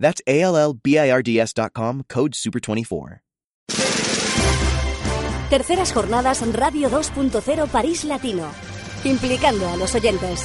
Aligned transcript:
That's 0.00 0.22
A 0.26 0.40
L 0.40 0.56
L 0.56 0.74
B 0.82 0.98
I 0.98 1.10
R 1.10 1.22
D 1.22 1.38
S.com, 1.38 2.02
code 2.08 2.32
SUPER24. 2.32 3.20
Terceras 5.50 5.92
jornadas 5.92 6.44
Radio 6.52 6.88
2.0 6.88 7.68
París 7.68 8.04
Latino. 8.04 8.46
Implicando 9.02 9.68
a 9.68 9.76
los 9.76 9.94
oyentes. 9.94 10.44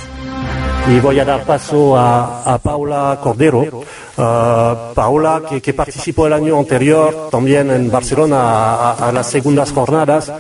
Y 0.89 0.99
voy 0.99 1.20
a 1.20 1.25
dar 1.25 1.44
paso 1.45 1.95
a, 1.95 2.53
a 2.53 2.57
Paula 2.57 3.20
Cordero. 3.21 3.61
Uh, 4.17 4.94
Paula, 4.94 5.44
que, 5.47 5.61
que, 5.61 5.73
participó 5.73 6.25
el 6.25 6.33
año 6.33 6.58
anterior 6.58 7.30
también 7.30 7.69
en 7.69 7.91
Barcelona 7.91 8.38
a, 8.39 9.09
a, 9.09 9.11
las 9.11 9.30
segundas 9.30 9.72
jornadas 9.72 10.31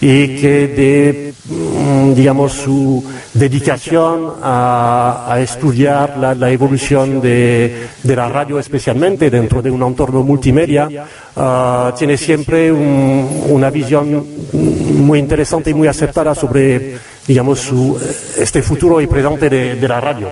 y 0.00 0.36
que 0.36 0.68
de, 0.68 1.34
mm, 1.48 2.14
digamos, 2.14 2.52
su 2.52 3.02
dedicación 3.32 4.34
a, 4.42 5.38
estudiar 5.40 6.16
la, 6.18 6.50
evolución 6.50 7.20
de, 7.20 7.88
de, 8.02 8.16
la 8.16 8.28
radio, 8.28 8.58
especialmente 8.58 9.30
dentro 9.30 9.62
de 9.62 9.70
un 9.70 9.82
entorno 9.82 10.22
multimedia, 10.22 10.88
uh, 11.36 11.96
tiene 11.96 12.16
siempre 12.16 12.72
un, 12.72 13.44
una 13.50 13.70
visión 13.70 14.24
muy 14.52 15.18
interesante 15.18 15.70
y 15.70 15.74
muy 15.74 15.88
aceptada 15.88 16.34
sobre 16.34 16.96
digamos, 17.26 17.58
su, 17.60 17.98
este 18.38 18.62
futuro 18.62 19.00
y 19.00 19.06
presente 19.06 19.50
de, 19.50 19.88
la 19.88 20.00
radio. 20.00 20.30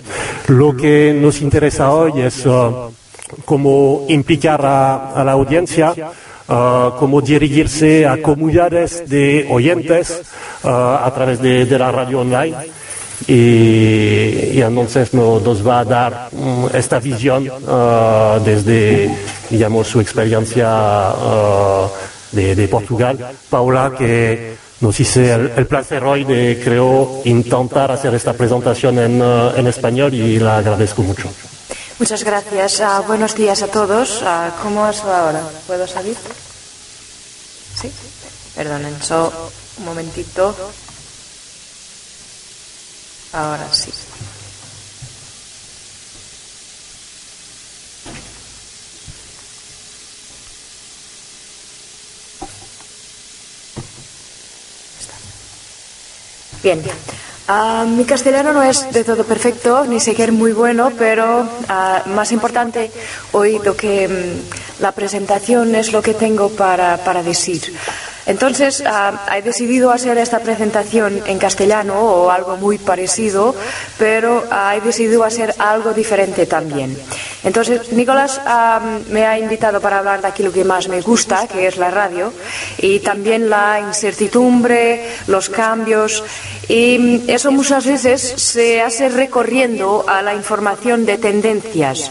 Lo 0.48 0.76
que 0.76 1.16
nos 1.20 1.42
interesa 1.42 1.92
hoy 1.92 2.20
es 2.20 2.46
uh, 2.46 2.90
cómo 3.44 4.06
implicar 4.08 4.64
a 4.64 5.22
la 5.24 5.32
audiencia, 5.32 5.92
cómo 6.46 7.20
dirigirse 7.20 8.06
a 8.06 8.20
comunidades 8.20 9.08
de 9.08 9.46
oyentes 9.50 10.22
a 10.62 11.10
través 11.14 11.40
de, 11.40 11.78
la 11.78 11.90
radio 11.90 12.20
online. 12.20 12.56
Y, 13.26 14.60
entonces 14.60 15.14
no, 15.14 15.40
nos 15.40 15.66
va 15.66 15.80
a 15.80 15.84
dar 15.84 16.28
um, 16.32 16.68
esta 16.74 16.98
visión 16.98 17.48
desde, 18.44 19.10
digamos, 19.48 19.86
su 19.86 20.00
experiencia 20.00 21.12
de, 22.32 22.54
de 22.54 22.68
Portugal. 22.68 23.18
Paula, 23.48 23.92
que 23.96 24.54
nos 24.80 24.98
hice 25.00 25.32
el, 25.32 25.66
placer 25.66 26.04
hoy 26.04 26.24
de, 26.24 26.60
creo, 26.62 27.22
intentar 27.24 27.90
hacer 27.90 28.14
esta 28.14 28.34
presentación 28.34 28.98
en, 28.98 29.22
en 29.22 29.66
español 29.66 30.12
y 30.12 30.38
la 30.38 30.58
agradezco 30.58 31.02
mucho. 31.02 31.30
Muchas 31.98 32.24
gracias. 32.24 32.80
Uh, 32.80 33.04
buenos 33.06 33.36
días 33.36 33.62
a 33.62 33.68
todos. 33.68 34.20
Uh, 34.20 34.50
¿Cómo 34.62 34.88
es 34.88 35.00
ahora? 35.00 35.42
¿Puedo 35.66 35.86
salir? 35.86 36.16
Sí. 37.80 37.92
Perdonen, 38.56 39.00
so, 39.00 39.32
un 39.78 39.84
momentito. 39.84 40.56
Ahora 43.32 43.72
sí. 43.72 43.92
Bien. 56.62 56.82
Uh, 57.46 57.86
mi 57.86 58.06
castellano 58.06 58.54
no 58.54 58.62
es 58.62 58.90
de 58.90 59.04
todo 59.04 59.24
perfecto, 59.24 59.84
ni 59.84 60.00
siquiera 60.00 60.32
muy 60.32 60.52
bueno, 60.52 60.90
pero 60.98 61.42
uh, 61.42 62.08
más 62.08 62.32
importante 62.32 62.90
hoy 63.32 63.60
lo 63.62 63.76
que 63.76 64.08
um, 64.08 64.80
la 64.80 64.92
presentación 64.92 65.74
es 65.74 65.92
lo 65.92 66.00
que 66.00 66.14
tengo 66.14 66.48
para, 66.48 66.96
para 67.04 67.22
decir. 67.22 67.60
Entonces, 68.26 68.80
uh, 68.80 69.34
he 69.34 69.42
decidido 69.42 69.90
hacer 69.90 70.16
esta 70.18 70.40
presentación 70.40 71.22
en 71.26 71.38
castellano 71.38 72.00
o 72.00 72.30
algo 72.30 72.56
muy 72.56 72.78
parecido, 72.78 73.54
pero 73.98 74.44
he 74.74 74.80
decidido 74.80 75.24
hacer 75.24 75.54
algo 75.58 75.92
diferente 75.92 76.46
también. 76.46 76.96
Entonces, 77.42 77.92
Nicolás 77.92 78.40
um, 78.46 79.12
me 79.12 79.26
ha 79.26 79.38
invitado 79.38 79.80
para 79.80 79.98
hablar 79.98 80.22
de 80.22 80.28
aquello 80.28 80.52
que 80.52 80.64
más 80.64 80.88
me 80.88 81.02
gusta, 81.02 81.46
que 81.46 81.66
es 81.66 81.76
la 81.76 81.90
radio, 81.90 82.32
y 82.78 83.00
también 83.00 83.50
la 83.50 83.80
incertidumbre, 83.80 85.06
los 85.26 85.50
cambios, 85.50 86.24
y 86.68 87.22
eso 87.30 87.52
muchas 87.52 87.84
veces 87.84 88.22
se 88.22 88.80
hace 88.80 89.10
recorriendo 89.10 90.06
a 90.08 90.22
la 90.22 90.34
información 90.34 91.04
de 91.04 91.18
tendencias. 91.18 92.10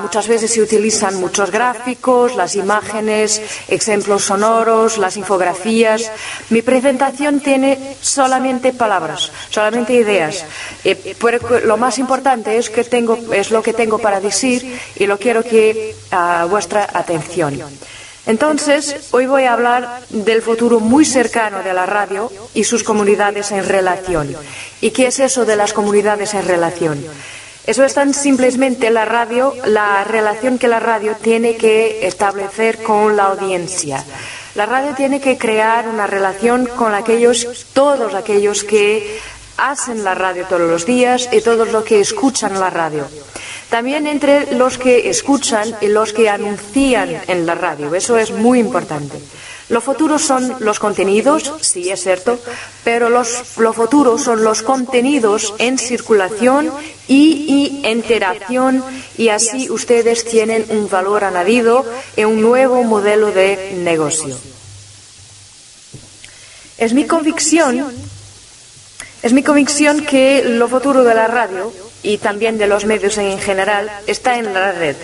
Muchas 0.00 0.28
veces 0.28 0.52
se 0.52 0.60
utilizan 0.60 1.18
muchos 1.18 1.50
gráficos, 1.50 2.36
las 2.36 2.54
imágenes, 2.54 3.40
ejemplos 3.68 4.24
sonoros, 4.24 4.98
las 4.98 5.16
infografías. 5.32 6.10
Mi 6.50 6.62
presentación 6.62 7.40
tiene 7.40 7.96
solamente 8.00 8.72
palabras, 8.72 9.32
solamente 9.50 9.94
ideas. 9.94 10.44
Eh, 10.84 11.16
lo 11.64 11.76
más 11.76 11.98
importante 11.98 12.58
es, 12.58 12.68
que 12.68 12.84
tengo, 12.84 13.18
es 13.32 13.50
lo 13.50 13.62
que 13.62 13.72
tengo 13.72 13.98
para 13.98 14.20
decir 14.20 14.78
y 14.96 15.06
lo 15.06 15.18
quiero 15.18 15.42
que 15.42 15.94
a 16.10 16.46
vuestra 16.48 16.88
atención. 16.92 17.60
Entonces, 18.24 19.08
hoy 19.10 19.26
voy 19.26 19.44
a 19.44 19.54
hablar 19.54 20.02
del 20.10 20.42
futuro 20.42 20.78
muy 20.78 21.04
cercano 21.04 21.62
de 21.62 21.72
la 21.72 21.86
radio 21.86 22.30
y 22.54 22.64
sus 22.64 22.84
comunidades 22.84 23.50
en 23.50 23.66
relación. 23.66 24.36
¿Y 24.80 24.90
qué 24.90 25.08
es 25.08 25.18
eso 25.18 25.44
de 25.44 25.56
las 25.56 25.72
comunidades 25.72 26.34
en 26.34 26.46
relación? 26.46 27.04
Eso 27.66 27.84
es 27.84 27.94
tan 27.94 28.12
simplemente 28.12 28.90
la 28.90 29.04
radio, 29.04 29.54
la 29.66 30.02
relación 30.04 30.58
que 30.58 30.66
la 30.66 30.80
radio 30.80 31.16
tiene 31.20 31.56
que 31.56 32.06
establecer 32.06 32.82
con 32.82 33.16
la 33.16 33.26
audiencia. 33.26 34.04
La 34.54 34.66
radio 34.66 34.94
tiene 34.94 35.20
que 35.20 35.38
crear 35.38 35.88
una 35.88 36.06
relación 36.06 36.66
con 36.66 36.94
aquellos, 36.94 37.66
todos 37.72 38.14
aquellos 38.14 38.64
que 38.64 39.18
hacen 39.56 40.04
la 40.04 40.14
radio 40.14 40.44
todos 40.46 40.68
los 40.68 40.84
días 40.84 41.28
y 41.32 41.40
todos 41.40 41.72
los 41.72 41.84
que 41.84 42.00
escuchan 42.00 42.60
la 42.60 42.68
radio. 42.68 43.06
También 43.70 44.06
entre 44.06 44.54
los 44.54 44.76
que 44.76 45.08
escuchan 45.08 45.74
y 45.80 45.86
los 45.86 46.12
que 46.12 46.28
anuncian 46.28 47.22
en 47.26 47.46
la 47.46 47.54
radio. 47.54 47.94
Eso 47.94 48.18
es 48.18 48.30
muy 48.30 48.58
importante. 48.58 49.18
Lo 49.72 49.80
futuro 49.80 50.18
son 50.18 50.56
los 50.60 50.78
contenidos, 50.78 51.50
sí 51.62 51.88
es 51.88 52.02
cierto, 52.02 52.38
pero 52.84 53.08
los, 53.08 53.56
lo 53.56 53.72
futuro 53.72 54.18
son 54.18 54.44
los 54.44 54.60
contenidos 54.60 55.54
en 55.56 55.78
circulación 55.78 56.70
y, 57.08 57.80
y 57.82 57.88
interacción 57.88 58.84
y 59.16 59.30
así 59.30 59.70
ustedes 59.70 60.26
tienen 60.26 60.66
un 60.68 60.90
valor 60.90 61.24
añadido 61.24 61.86
y 62.18 62.24
un 62.24 62.42
nuevo 62.42 62.84
modelo 62.84 63.32
de 63.32 63.72
negocio. 63.78 64.36
Es 66.76 66.92
mi 66.92 67.06
convicción, 67.06 67.94
es 69.22 69.32
mi 69.32 69.42
convicción 69.42 70.04
que 70.04 70.44
lo 70.44 70.68
futuro 70.68 71.02
de 71.02 71.14
la 71.14 71.28
radio 71.28 71.72
y 72.02 72.18
también 72.18 72.58
de 72.58 72.66
los 72.66 72.84
medios 72.84 73.16
en 73.16 73.38
general 73.38 73.90
está 74.06 74.36
en 74.36 74.52
la 74.52 74.72
red. 74.72 74.96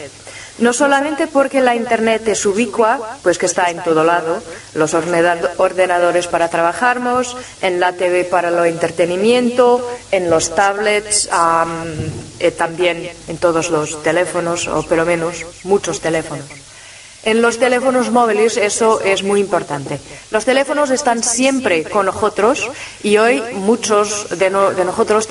No 0.59 0.73
solamente 0.73 1.27
porque 1.29 1.61
la 1.61 1.77
Internet 1.77 2.27
es 2.29 2.45
ubicua, 2.45 3.19
pues 3.23 3.39
que 3.39 3.47
está 3.47 3.71
en 3.71 3.83
todo 3.83 4.03
lado, 4.03 4.43
los 4.75 4.93
ordenadores 4.95 6.27
para 6.27 6.49
trabajarnos, 6.49 7.37
en 7.63 7.79
la 7.79 7.93
TV 7.93 8.25
para 8.25 8.51
lo 8.51 8.65
entretenimiento, 8.65 9.89
en 10.11 10.31
los 10.31 10.55
tablets, 10.55 11.29
um, 11.33 12.51
también 12.57 13.11
en 13.29 13.39
todos 13.39 13.71
los 13.71 14.03
teléfonos, 14.03 14.67
o 14.67 14.83
por 14.83 14.99
lo 14.99 15.07
menos 15.07 15.47
muchos 15.63 16.01
teléfonos. 16.01 16.68
En 17.29 17.43
los 17.43 17.59
teléfonos 17.59 18.11
móviles 18.11 18.57
eso 18.57 19.03
es 19.03 19.23
muy 19.23 19.41
importante. 19.41 20.01
Los 20.31 20.47
teléfonos 20.47 20.89
están 20.89 21.23
siempre 21.23 21.85
con 21.85 22.07
nosotros 22.07 22.71
y 23.03 23.19
hoy 23.19 23.43
muchos 23.53 24.39
de, 24.39 24.49
no, 24.49 24.71
de 24.71 24.83
nosotros 24.87 25.29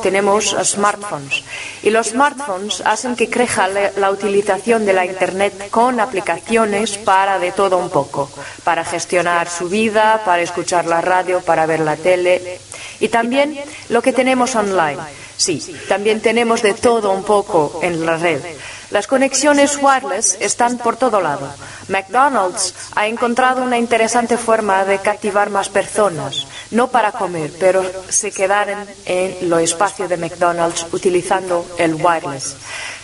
tenemos 0.00 0.54
smartphones. 0.62 1.42
Y 1.82 1.90
los 1.90 2.10
smartphones 2.10 2.82
hacen 2.86 3.16
que 3.16 3.28
crezca 3.28 3.66
la, 3.66 3.90
la, 3.96 4.12
utilización 4.12 4.86
de 4.86 4.92
la 4.92 5.04
Internet 5.04 5.70
con 5.70 5.98
aplicaciones 5.98 6.96
para 6.98 7.40
de 7.40 7.50
todo 7.50 7.78
un 7.78 7.90
poco, 7.90 8.30
para 8.62 8.84
gestionar 8.84 9.50
su 9.50 9.68
vida, 9.68 10.22
para 10.24 10.42
escuchar 10.42 10.86
la 10.86 11.00
radio, 11.00 11.40
para 11.40 11.66
ver 11.66 11.80
la 11.80 11.96
tele 11.96 12.60
y 13.00 13.08
también 13.08 13.58
lo 13.88 14.02
que 14.02 14.12
tenemos 14.12 14.54
online. 14.54 14.98
Sí, 15.36 15.58
también 15.88 16.20
tenemos 16.20 16.62
de 16.62 16.74
todo 16.74 17.10
un 17.10 17.24
poco 17.24 17.80
en 17.82 18.06
la 18.06 18.18
red. 18.18 18.40
Las 18.90 19.06
conexiones 19.06 19.78
wireless 19.80 20.36
están 20.40 20.76
por 20.78 20.96
todo 20.96 21.20
lado. 21.20 21.48
McDonald's 21.88 22.74
ha 22.96 23.06
encontrado 23.06 23.62
una 23.62 23.78
interesante 23.78 24.36
forma 24.36 24.84
de 24.84 24.98
captivar 24.98 25.48
más 25.48 25.68
personas, 25.68 26.48
no 26.72 26.88
para 26.88 27.12
comer, 27.12 27.52
pero 27.60 27.84
se 28.08 28.32
quedaron 28.32 28.84
en 29.04 29.48
lo 29.48 29.60
espacio 29.60 30.08
de 30.08 30.16
McDonald's 30.16 30.86
utilizando 30.92 31.64
el 31.78 31.94
wireless. 31.94 32.56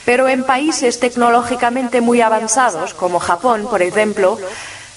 Pero 0.05 0.27
en 0.27 0.43
países 0.43 0.99
tecnológicamente 0.99 2.01
muy 2.01 2.21
avanzados, 2.21 2.93
como 2.93 3.21
Japón, 3.21 3.69
por 3.71 3.81
ejemplo, 3.81 4.39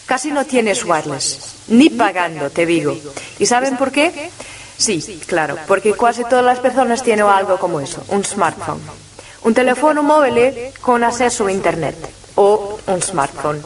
casi 0.07 0.31
no 0.31 0.45
tienes 0.45 0.83
wireless, 0.85 1.55
ni 1.67 1.91
pagando, 1.91 2.49
te 2.49 2.65
digo. 2.65 2.97
¿Y 3.37 3.45
saben 3.45 3.77
por 3.77 3.91
qué? 3.91 4.31
Sí, 4.75 5.21
claro, 5.27 5.55
porque 5.67 5.93
casi 5.93 6.23
todas 6.23 6.45
las 6.45 6.59
personas 6.59 7.03
tienen 7.03 7.27
algo 7.27 7.59
como 7.59 7.79
eso, 7.79 8.03
un 8.07 8.25
smartphone. 8.25 9.08
Un 9.43 9.53
teléfono 9.53 10.03
móvil 10.03 10.71
con 10.81 11.03
acceso 11.03 11.47
a 11.47 11.51
Internet 11.51 11.95
o 12.35 12.77
un 12.87 13.01
smartphone. 13.01 13.61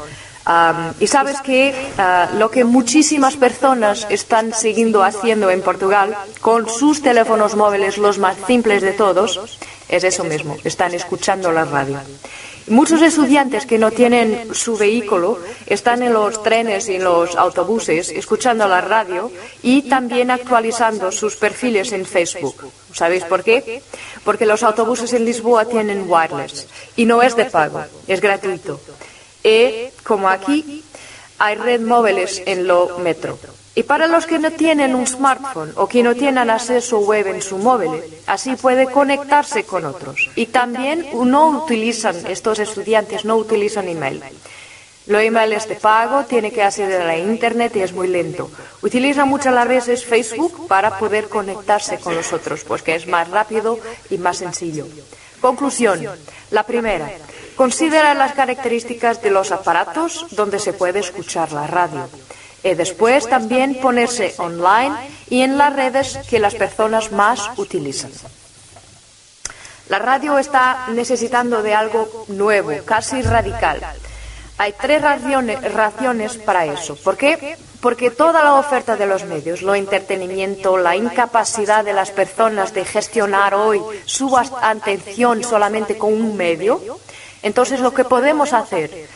y 1.00 1.08
sabes 1.08 1.42
que 1.42 1.74
ah, 1.98 2.30
lo 2.38 2.52
que 2.52 2.64
muchísimas 2.64 3.38
personas 3.38 4.06
están 4.10 4.54
siguiendo 4.54 5.04
haciendo 5.04 5.50
en 5.50 5.62
Portugal 5.62 6.16
con 6.42 6.68
sus 6.68 7.02
teléfonos 7.02 7.56
móviles, 7.56 7.98
los 7.98 8.20
más 8.20 8.36
simples 8.46 8.82
de 8.82 8.92
todos, 8.92 9.60
es 9.88 10.04
eso 10.04 10.24
mismo, 10.24 10.58
están 10.64 10.94
escuchando 10.94 11.52
la 11.52 11.66
radio. 11.66 12.00
Muchos 12.68 13.02
estudiantes 13.02 13.66
que 13.66 13.78
no 13.78 13.92
tienen 13.92 14.54
su 14.54 14.78
vehículo 14.78 15.40
están 15.68 16.02
en 16.02 16.14
los 16.14 16.42
trenes 16.44 16.88
y 16.88 16.96
en 16.96 17.04
los 17.04 17.36
autobuses 17.36 18.10
escuchando 18.10 18.68
la 18.68 18.80
radio 18.80 19.32
y 19.62 19.84
también 19.84 20.32
actualizando 20.32 21.12
sus 21.12 21.36
perfiles 21.36 21.92
en 21.92 22.06
Facebook. 22.06 22.56
¿Sabéis 22.94 23.26
por 23.26 23.44
qué? 23.44 23.82
Porque 24.24 24.46
los 24.46 24.64
autobuses 24.64 25.12
en 25.14 25.26
Lisboa 25.26 25.66
tienen 25.66 26.06
wireless 26.08 26.68
y 26.96 27.06
no 27.06 27.22
es 27.22 27.36
de 27.36 27.46
pago, 27.46 27.84
es 28.08 28.22
gratuito. 28.22 28.80
Y 29.44 29.90
como 30.04 30.30
aquí 30.30 30.84
hay 31.40 31.56
red 31.56 31.82
móviles 31.82 32.42
en 32.46 32.66
lo 32.66 33.00
metro. 33.00 33.38
Y 33.76 33.84
para 33.84 34.08
los 34.08 34.28
que 34.28 34.38
no 34.38 34.52
tienen 34.52 34.94
un 34.94 35.08
smartphone 35.08 35.74
o 35.76 35.88
que 35.88 36.04
no 36.04 36.14
tienen 36.14 36.50
acceso 36.50 37.00
web 37.00 37.28
en 37.28 37.42
su 37.42 37.58
móvil, 37.58 38.04
así 38.28 38.56
puede 38.56 38.86
conectarse 38.86 39.64
con 39.64 39.86
otros. 39.86 40.30
Y 40.36 40.48
también 40.48 41.08
no 41.14 41.64
utilizan, 41.64 42.16
estos 42.28 42.60
estudiantes 42.60 43.26
no 43.26 43.36
utilizan 43.36 43.88
email. 43.88 44.22
Lo 45.08 45.20
email 45.20 45.52
es 45.52 45.68
de 45.68 45.76
pago, 45.76 46.24
tiene 46.24 46.52
que 46.52 46.64
acceder 46.64 47.02
a 47.02 47.08
la 47.08 47.18
internet 47.18 47.76
y 47.76 47.82
es 47.82 47.92
muy 47.92 48.08
lento. 48.08 48.50
Utiliza 48.82 49.26
muchas 49.26 49.68
veces 49.68 50.06
Facebook 50.06 50.68
para 50.68 50.98
poder 50.98 51.28
conectarse 51.28 51.98
con 51.98 52.16
los 52.16 52.32
otros, 52.32 52.64
pues 52.64 52.84
que 52.84 52.96
es 52.96 53.08
más 53.08 53.30
rápido 53.30 53.80
y 54.10 54.18
más 54.18 54.38
sencillo. 54.38 54.88
Conclusión. 55.42 56.08
La 56.52 56.64
primera. 56.64 57.12
Considera 57.56 58.14
las 58.14 58.34
características 58.34 59.22
de 59.22 59.30
los 59.30 59.52
aparatos 59.52 60.28
donde 60.32 60.58
se 60.58 60.72
puede 60.72 61.00
escuchar 61.00 61.52
la 61.52 61.68
radio. 61.68 62.08
Y 62.64 62.74
después 62.76 63.28
también 63.28 63.80
ponerse 63.82 64.34
online 64.38 64.96
y 65.30 65.42
en 65.42 65.58
las 65.58 65.76
redes 65.76 66.20
que 66.30 66.40
las 66.40 66.56
personas 66.56 67.12
más 67.12 67.50
utilizan. 67.58 68.12
La 69.90 70.00
radio 70.00 70.40
está 70.40 70.88
necesitando 70.90 71.62
de 71.62 71.76
algo 71.76 72.26
nuevo, 72.30 72.72
casi 72.86 73.22
radical. 73.22 73.82
Hay 74.58 74.74
tres 74.80 75.02
razones 75.74 76.38
para 76.38 76.66
eso. 76.66 76.96
¿Por 76.96 77.18
qué? 77.18 77.58
Porque 77.82 78.12
toda 78.12 78.44
la 78.44 78.54
oferta 78.56 78.96
de 78.96 79.08
los 79.08 79.26
medios, 79.26 79.62
lo 79.62 79.76
entretenimiento, 79.76 80.78
la 80.78 80.96
incapacidad 80.96 81.84
de 81.84 81.92
las 81.92 82.12
personas 82.12 82.74
de 82.74 82.86
gestionar 82.86 83.56
hoy 83.56 83.82
su 84.06 84.38
atención 84.38 85.44
solamente 85.44 85.98
con 85.98 86.14
un 86.14 86.38
medio, 86.38 86.80
entonces 87.42 87.82
lo 87.82 87.94
que 87.94 88.06
podemos 88.06 88.54
hacer 88.54 89.10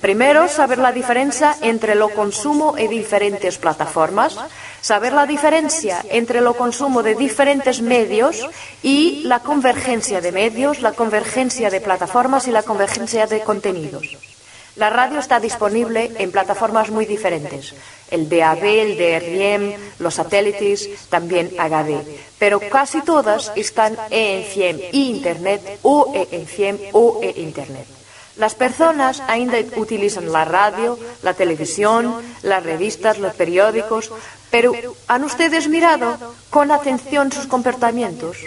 Primero, 0.00 0.48
saber 0.48 0.78
la 0.78 0.92
diferencia 0.92 1.56
entre 1.62 1.94
lo 1.94 2.10
consumo 2.10 2.76
y 2.76 2.88
diferentes 2.88 3.58
plataformas, 3.58 4.36
saber 4.80 5.12
la 5.12 5.24
diferencia 5.24 6.04
entre 6.10 6.40
lo 6.40 6.54
consumo 6.54 7.02
de 7.02 7.14
diferentes 7.14 7.80
medios 7.80 8.48
y 8.82 9.22
la 9.24 9.40
convergencia 9.40 10.20
de 10.20 10.32
medios, 10.32 10.80
la 10.82 10.92
convergencia 10.92 11.70
de 11.70 11.80
plataformas 11.80 12.48
y 12.48 12.50
la 12.50 12.64
convergencia 12.64 13.26
de 13.26 13.40
contenidos. 13.40 14.18
La 14.76 14.90
radio 14.90 15.20
está 15.20 15.38
disponible 15.38 16.10
en 16.18 16.32
plataformas 16.32 16.90
muy 16.90 17.06
diferentes. 17.06 17.74
El 18.10 18.28
DAB, 18.28 18.64
el 18.64 18.98
DRM, 18.98 19.74
los 20.00 20.14
satélites, 20.14 21.06
también 21.08 21.52
HD. 21.56 22.02
Pero 22.40 22.58
casi 22.58 23.00
todas 23.02 23.52
están 23.54 23.96
en 24.10 24.42
FIEM 24.42 24.80
e 24.80 24.90
Internet 24.92 25.78
o 25.82 26.12
en 26.12 26.46
FIEM 26.46 26.78
o 26.92 27.20
en 27.22 27.38
Internet. 27.40 27.93
Las 28.36 28.54
personas 28.54 29.22
ainda 29.28 29.58
utilizan 29.76 30.32
la 30.32 30.44
radio, 30.44 30.98
la 31.22 31.34
televisión, 31.34 32.20
las 32.42 32.62
revistas, 32.62 33.18
los 33.18 33.34
periódicos, 33.34 34.10
pero 34.50 34.72
¿han 35.06 35.22
ustedes 35.22 35.68
mirado 35.68 36.18
con 36.50 36.70
atención 36.72 37.30
sus 37.30 37.46
comportamientos? 37.46 38.38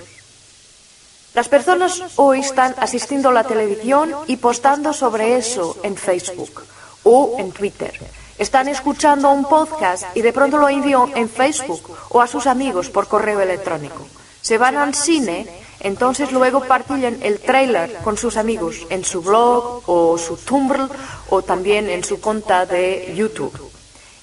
Las 1.33 1.47
personas 1.47 2.01
hoy 2.15 2.39
están 2.39 2.75
asistiendo 2.79 3.29
a 3.29 3.33
la 3.33 3.43
televisión 3.43 4.11
y 4.27 4.37
postando 4.37 4.91
sobre 4.91 5.37
eso 5.37 5.77
en 5.83 5.95
Facebook 5.95 6.63
o 7.03 7.35
en 7.37 7.51
Twitter. 7.51 7.93
Están 8.37 8.67
escuchando 8.67 9.29
un 9.31 9.45
podcast 9.45 10.03
y 10.15 10.21
de 10.21 10.33
pronto 10.33 10.57
lo 10.57 10.67
envían 10.67 11.11
en 11.15 11.29
Facebook 11.29 11.81
o 12.09 12.21
a 12.21 12.27
sus 12.27 12.45
amigos 12.45 12.89
por 12.89 13.07
correo 13.07 13.39
electrónico. 13.39 14.05
Se 14.41 14.57
van 14.57 14.77
al 14.77 14.95
cine 14.95 15.66
entonces 15.87 16.31
luego 16.31 16.61
partillan 16.65 17.17
el 17.23 17.39
trailer 17.39 17.93
con 18.03 18.17
sus 18.17 18.35
amigos 18.35 18.85
en 18.89 19.05
su 19.05 19.21
blog 19.21 19.83
o 19.85 20.17
su 20.17 20.35
Tumblr 20.35 20.89
o 21.29 21.41
también 21.41 21.89
en 21.89 22.03
su 22.03 22.19
cuenta 22.19 22.65
de 22.65 23.13
YouTube. 23.15 23.71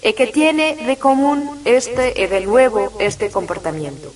¿Y 0.02 0.12
qué 0.12 0.26
tiene 0.26 0.76
de 0.76 0.98
común 0.98 1.62
este 1.64 2.12
y 2.22 2.26
de 2.26 2.42
nuevo 2.42 2.92
este 2.98 3.30
comportamiento? 3.30 4.12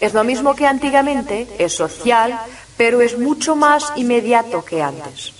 Es 0.00 0.14
lo 0.14 0.22
mismo 0.22 0.54
que 0.54 0.66
antiguamente, 0.66 1.48
es 1.58 1.74
social, 1.74 2.40
pero 2.76 3.00
es 3.00 3.18
mucho 3.18 3.56
más 3.56 3.92
inmediato 3.96 4.64
que 4.64 4.80
antes. 4.82 5.32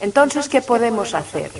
Entonces, 0.00 0.48
¿qué 0.48 0.60
podemos 0.60 1.14
hacer? 1.14 1.50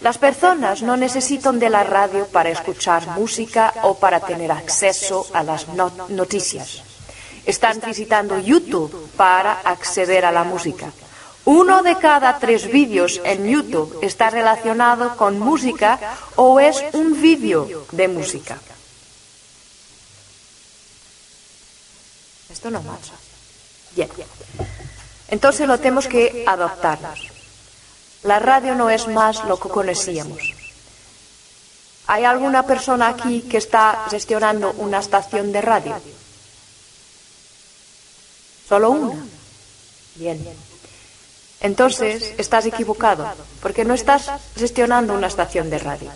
Las 0.00 0.18
personas 0.18 0.82
no 0.82 0.96
necesitan 0.96 1.60
de 1.60 1.70
la 1.70 1.84
radio 1.84 2.26
para 2.26 2.50
escuchar 2.50 3.06
música 3.18 3.72
o 3.82 3.94
para 3.94 4.20
tener 4.20 4.50
acceso 4.50 5.26
a 5.32 5.42
las 5.44 5.66
noticias 6.08 6.87
están 7.48 7.80
visitando 7.80 8.38
YouTube 8.38 8.92
para 9.16 9.52
acceder 9.64 10.26
a 10.26 10.32
la 10.32 10.44
música. 10.44 10.92
Uno 11.46 11.82
de 11.82 11.96
cada 11.96 12.38
tres 12.38 12.70
vídeos 12.70 13.22
en 13.24 13.46
YouTube 13.48 14.00
está 14.02 14.28
relacionado 14.28 15.16
con 15.16 15.40
música 15.40 15.98
o 16.36 16.60
es 16.60 16.84
un 16.92 17.20
vídeo 17.22 17.86
de 17.90 18.06
música. 18.06 18.58
Esto 22.50 22.70
no 22.70 22.82
pasa. 22.82 23.14
Bien. 23.96 24.10
Entonces 25.28 25.66
lo 25.66 25.78
tenemos 25.78 26.06
que 26.06 26.44
adoptar. 26.46 26.98
La 28.24 28.38
radio 28.40 28.74
no 28.74 28.90
es 28.90 29.08
más 29.08 29.42
lo 29.44 29.58
que 29.58 29.70
conocíamos. 29.70 30.52
¿Hay 32.08 32.24
alguna 32.24 32.64
persona 32.64 33.08
aquí 33.08 33.40
que 33.42 33.56
está 33.56 34.06
gestionando 34.10 34.72
una 34.76 34.98
estación 34.98 35.50
de 35.50 35.62
radio? 35.62 35.96
Solo 38.68 38.90
una. 38.90 39.24
Bien. 40.16 40.46
Entonces, 41.60 42.34
estás 42.38 42.66
equivocado, 42.66 43.26
porque 43.62 43.84
no 43.84 43.94
estás 43.94 44.30
gestionando 44.56 45.14
una 45.14 45.26
estación 45.26 45.70
de 45.70 45.78
radio. 45.78 46.10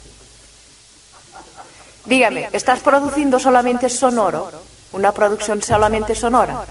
Dígame, 2.05 2.49
¿estás 2.53 2.81
produciendo 2.81 3.39
solamente 3.39 3.89
sonoro? 3.89 4.51
¿Una 4.93 5.13
producción 5.13 5.63
solamente 5.63 6.15
sonora? 6.15 6.65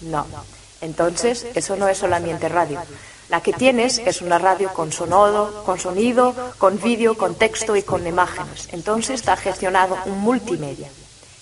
No. 0.00 0.26
Entonces, 0.80 1.46
eso 1.54 1.76
no 1.76 1.88
es 1.88 1.98
solamente 1.98 2.48
radio. 2.48 2.82
La 3.28 3.40
que 3.40 3.52
tienes 3.52 3.98
es 3.98 4.20
una 4.20 4.38
radio 4.38 4.72
con 4.74 4.90
con 4.90 5.78
sonido, 5.78 6.34
con 6.58 6.80
vídeo, 6.80 7.16
con 7.16 7.36
texto 7.36 7.76
y 7.76 7.82
con 7.82 8.06
imágenes. 8.06 8.68
Entonces 8.72 9.20
está 9.20 9.36
gestionado 9.36 9.96
un 10.06 10.18
multimedia. 10.18 10.90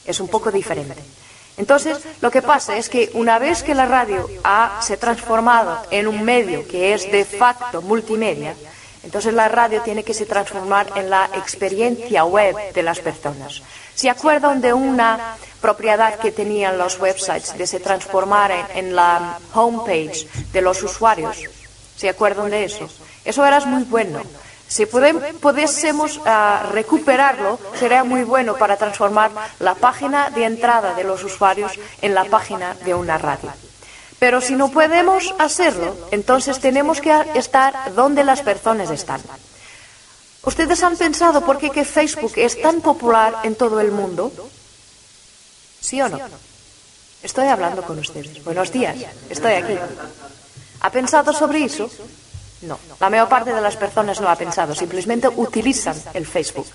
Es 0.05 0.21
un 0.21 0.29
poco 0.29 0.53
diferente. 0.53 1.03
Entonces, 1.61 1.99
lo 2.23 2.31
que 2.31 2.40
pasa 2.40 2.79
es 2.79 2.88
que 2.88 3.11
una 3.12 3.38
vez 3.38 3.62
que 3.62 3.75
la 3.75 3.85
radio 3.85 4.26
ha 4.45 4.81
se 4.83 4.97
transformado 4.97 5.83
en 5.90 6.09
un 6.09 6.25
medio 6.25 6.67
que 6.67 6.95
es 6.95 7.12
de 7.12 7.26
facto 7.26 7.83
multimedia, 7.83 8.55
entonces 9.02 9.35
la 9.35 9.47
radio 9.47 9.83
tiene 9.83 10.02
que 10.02 10.14
se 10.14 10.25
transformar 10.25 10.87
en 10.97 11.11
la 11.11 11.29
experiencia 11.35 12.25
web 12.25 12.57
de 12.73 12.83
las 12.83 13.00
personas. 13.00 13.61
¿Se 13.95 14.09
acuerdan 14.09 14.62
de 14.62 14.73
una 14.73 15.37
propiedad 15.61 16.19
que 16.19 16.33
tenían 16.33 16.79
los 16.79 16.99
websites 16.99 17.59
de 17.59 17.67
se 17.67 17.79
transformar 17.79 18.50
en, 18.75 18.97
la 18.97 19.38
homepage 19.52 20.29
de 20.55 20.62
los 20.62 20.83
usuarios? 20.83 21.37
¿Se 21.95 22.09
acuerdan 22.09 22.49
de 22.49 22.64
eso? 22.64 22.88
Eso 23.23 23.45
era 23.45 23.61
muy 23.67 23.83
bueno. 23.83 24.23
Si 24.71 24.87
pudiésemos 24.87 26.21
ah, 26.25 26.71
recuperarlo, 26.71 27.59
sería 27.75 28.05
muy 28.05 28.23
bueno 28.23 28.55
para 28.55 28.77
transformar 28.77 29.33
la 29.59 29.75
página 29.75 30.31
de 30.31 30.45
entrada 30.45 30.95
de 30.95 31.03
los 31.03 31.25
usuarios 31.25 31.73
en 32.00 32.15
la 32.15 32.25
página 32.27 32.75
de 32.85 32.95
una 32.95 33.19
radio. 33.19 33.53
Pero 34.21 34.41
si 34.41 34.55
no 34.55 34.71
podemos 34.71 35.35
hacerlo, 35.41 35.97
entonces 36.12 36.61
tenemos 36.61 37.00
que 37.00 37.11
estar 37.35 37.95
donde 37.97 38.23
las 38.23 38.43
personas 38.43 38.91
están. 38.91 39.21
¿Ustedes 40.45 40.85
han 40.85 40.97
pensado 40.97 41.45
por 41.45 41.59
qué 41.59 41.85
Facebook 41.85 42.35
es 42.37 42.62
tan 42.62 42.81
popular 42.81 43.41
en 43.43 43.57
todo 43.57 43.81
el 43.81 43.91
mundo? 43.91 44.31
¿Sí 45.81 46.00
o 46.00 46.09
no? 46.09 46.21
Estoy 47.25 47.49
hablando 47.49 47.83
con 47.83 47.99
ustedes. 47.99 48.45
Buenos 48.45 48.71
días. 48.71 48.97
Estoy 49.29 49.55
aquí. 49.55 49.77
¿Ha 50.81 50.91
pensado 50.91 51.33
sobre 51.33 51.65
eso? 51.65 51.91
No, 52.62 52.79
la 53.00 53.09
mayor 53.09 53.29
parte 53.29 53.55
de 53.55 53.61
las 53.61 53.76
personas 53.76 54.21
no 54.21 54.29
ha 54.29 54.37
pensado, 54.37 54.75
simplemente 54.75 55.29
utilizan 55.29 55.97
el 56.12 56.26
Facebook. 56.26 56.67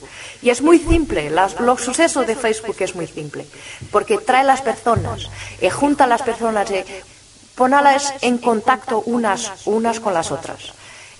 Y 0.42 0.50
es 0.50 0.62
muy 0.62 0.80
simple, 0.80 1.30
las, 1.30 1.60
los 1.60 1.80
sucesos 1.82 2.26
de 2.26 2.36
Facebook 2.36 2.78
es 2.80 2.96
muy 2.96 3.06
simple, 3.06 3.46
porque 3.92 4.18
trae 4.18 4.44
las 4.44 4.62
personas, 4.62 5.30
y 5.62 5.70
junta 5.70 6.06
a 6.06 6.08
las 6.08 6.24
personas 6.24 6.72
y 6.72 6.84
ponerlas 7.54 8.16
en 8.22 8.40
contacto 8.40 9.04
unas, 9.06 9.52
unas 9.66 10.00
con 10.00 10.14
las 10.16 10.32
otras 10.32 10.74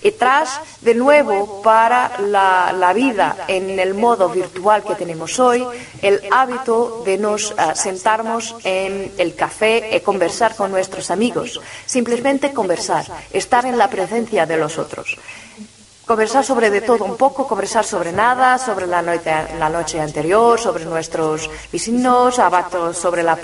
y 0.06 0.12
tras 0.12 0.60
de 0.82 0.94
nuevo 0.94 1.62
para 1.62 2.20
la, 2.20 2.72
la, 2.72 2.92
vida 2.92 3.36
en 3.48 3.80
el 3.80 3.94
modo 3.94 4.28
virtual 4.28 4.84
que 4.84 4.94
tenemos 4.94 5.40
hoy, 5.40 5.66
el 6.00 6.20
hábito 6.30 7.02
de 7.04 7.18
nos 7.18 7.50
uh, 7.50 7.74
sentarnos 7.74 8.54
en 8.62 9.10
el 9.18 9.34
café 9.34 9.96
y 9.96 10.00
conversar 10.00 10.54
con 10.54 10.70
nuestros 10.70 11.10
amigos. 11.10 11.60
Simplemente 11.86 12.52
conversar, 12.52 13.04
estar 13.32 13.66
en 13.66 13.78
la 13.78 13.90
presencia 13.90 14.46
de 14.46 14.56
los 14.56 14.78
otros. 14.78 15.16
Conversar 16.06 16.44
sobre 16.44 16.70
de 16.70 16.82
todo 16.82 17.04
un 17.04 17.16
poco, 17.16 17.48
conversar 17.48 17.84
sobre 17.84 18.12
nada, 18.12 18.58
sobre 18.58 18.86
la 18.86 19.02
noche, 19.02 19.32
la 19.58 19.68
noche 19.68 20.00
anterior, 20.00 20.56
sobre 20.56 20.84
nuestros 20.84 21.50
vecinos, 21.72 22.38
abatos 22.38 22.96
sobre 22.96 23.24
la, 23.24 23.36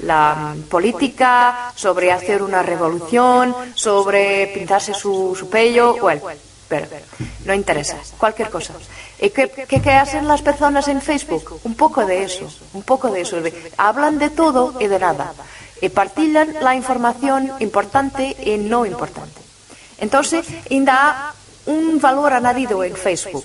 la 0.00 0.54
política, 0.70 1.70
sobre 1.74 2.12
hacer 2.12 2.42
una 2.42 2.62
revolución, 2.62 3.54
sobre 3.74 4.46
pintarse 4.54 4.94
su, 4.94 5.36
su 5.38 5.50
pello, 5.50 5.96
bueno, 6.00 6.22
pero 6.66 6.86
no 7.44 7.52
interesa, 7.52 7.98
cualquier 8.16 8.48
cosa. 8.48 8.72
¿Y 9.20 9.28
qué, 9.28 9.50
qué, 9.50 9.82
qué, 9.82 9.90
hacen 9.90 10.26
las 10.26 10.40
personas 10.40 10.88
en 10.88 11.02
Facebook? 11.02 11.60
Un 11.64 11.74
poco 11.74 12.06
de 12.06 12.22
eso, 12.22 12.48
un 12.72 12.84
poco 12.84 13.10
de 13.10 13.20
eso. 13.20 13.36
Hablan 13.76 14.18
de 14.18 14.30
todo 14.30 14.80
y 14.80 14.86
de 14.86 14.98
nada. 14.98 15.34
Y 15.82 15.90
partillan 15.90 16.54
la 16.62 16.74
información 16.74 17.52
importante 17.60 18.34
y 18.42 18.56
no 18.56 18.86
importante. 18.86 19.37
Entonces, 19.98 20.46
da 20.84 21.34
un 21.66 22.00
valor 22.00 22.32
añadido 22.32 22.82
en 22.84 22.96
Facebook. 22.96 23.44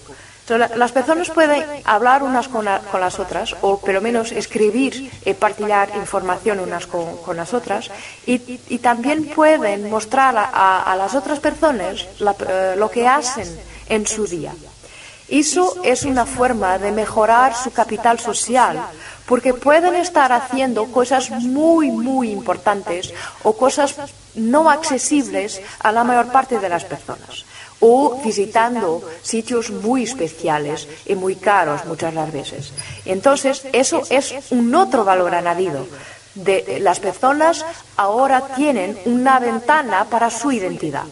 Las 0.75 0.91
personas 0.91 1.29
pueden 1.29 1.63
hablar 1.86 2.22
unas 2.22 2.50
con, 2.50 2.65
la, 2.65 2.79
con, 2.79 3.00
las 3.00 3.17
otras, 3.17 3.55
o 3.62 3.79
por 3.79 3.93
lo 3.93 4.01
menos 4.01 4.31
escribir 4.33 5.10
y 5.25 5.33
partillar 5.33 5.95
información 5.95 6.60
unas 6.60 6.86
con, 6.86 7.38
las 7.38 7.53
otras, 7.53 7.89
y, 8.25 8.38
también 8.79 9.25
pueden 9.27 9.89
mostrar 9.89 10.36
a, 10.38 10.95
las 10.98 11.15
otras 11.15 11.39
personas 11.39 12.05
uh, 12.19 12.77
lo 12.77 12.91
que 12.91 13.07
hacen 13.07 13.48
en 13.88 14.05
su 14.05 14.27
día. 14.27 14.53
Eso 15.29 15.75
es 15.83 16.03
una 16.03 16.25
forma 16.25 16.77
de 16.77 16.91
mejorar 16.91 17.55
su 17.55 17.71
capital 17.71 18.19
social, 18.19 18.79
porque 19.25 19.53
pueden 19.53 19.95
estar 19.95 20.31
haciendo 20.31 20.85
cosas 20.91 21.29
muy, 21.29 21.89
muy 21.91 22.31
importantes 22.31 23.13
o 23.43 23.55
cosas 23.55 23.95
no 24.35 24.69
accesibles 24.69 25.61
a 25.79 25.91
la 25.91 26.03
mayor 26.03 26.27
parte 26.27 26.59
de 26.59 26.69
las 26.69 26.83
personas 26.83 27.45
o 27.85 28.21
visitando 28.23 29.03
sitios 29.21 29.69
muy 29.69 30.03
especiales 30.03 30.87
y 31.05 31.15
muy 31.15 31.35
caros 31.35 31.83
muchas 31.85 32.13
las 32.13 32.31
veces. 32.31 32.71
Entonces, 33.03 33.63
eso 33.73 34.03
es 34.09 34.33
un 34.51 34.73
otro 34.73 35.03
valor 35.03 35.35
añadido. 35.35 35.85
De, 36.33 36.79
las 36.79 36.99
personas 36.99 37.65
ahora 37.97 38.55
tienen 38.55 38.97
una 39.05 39.37
ventana 39.39 40.05
para 40.05 40.29
su 40.29 40.51
identidad. 40.53 41.03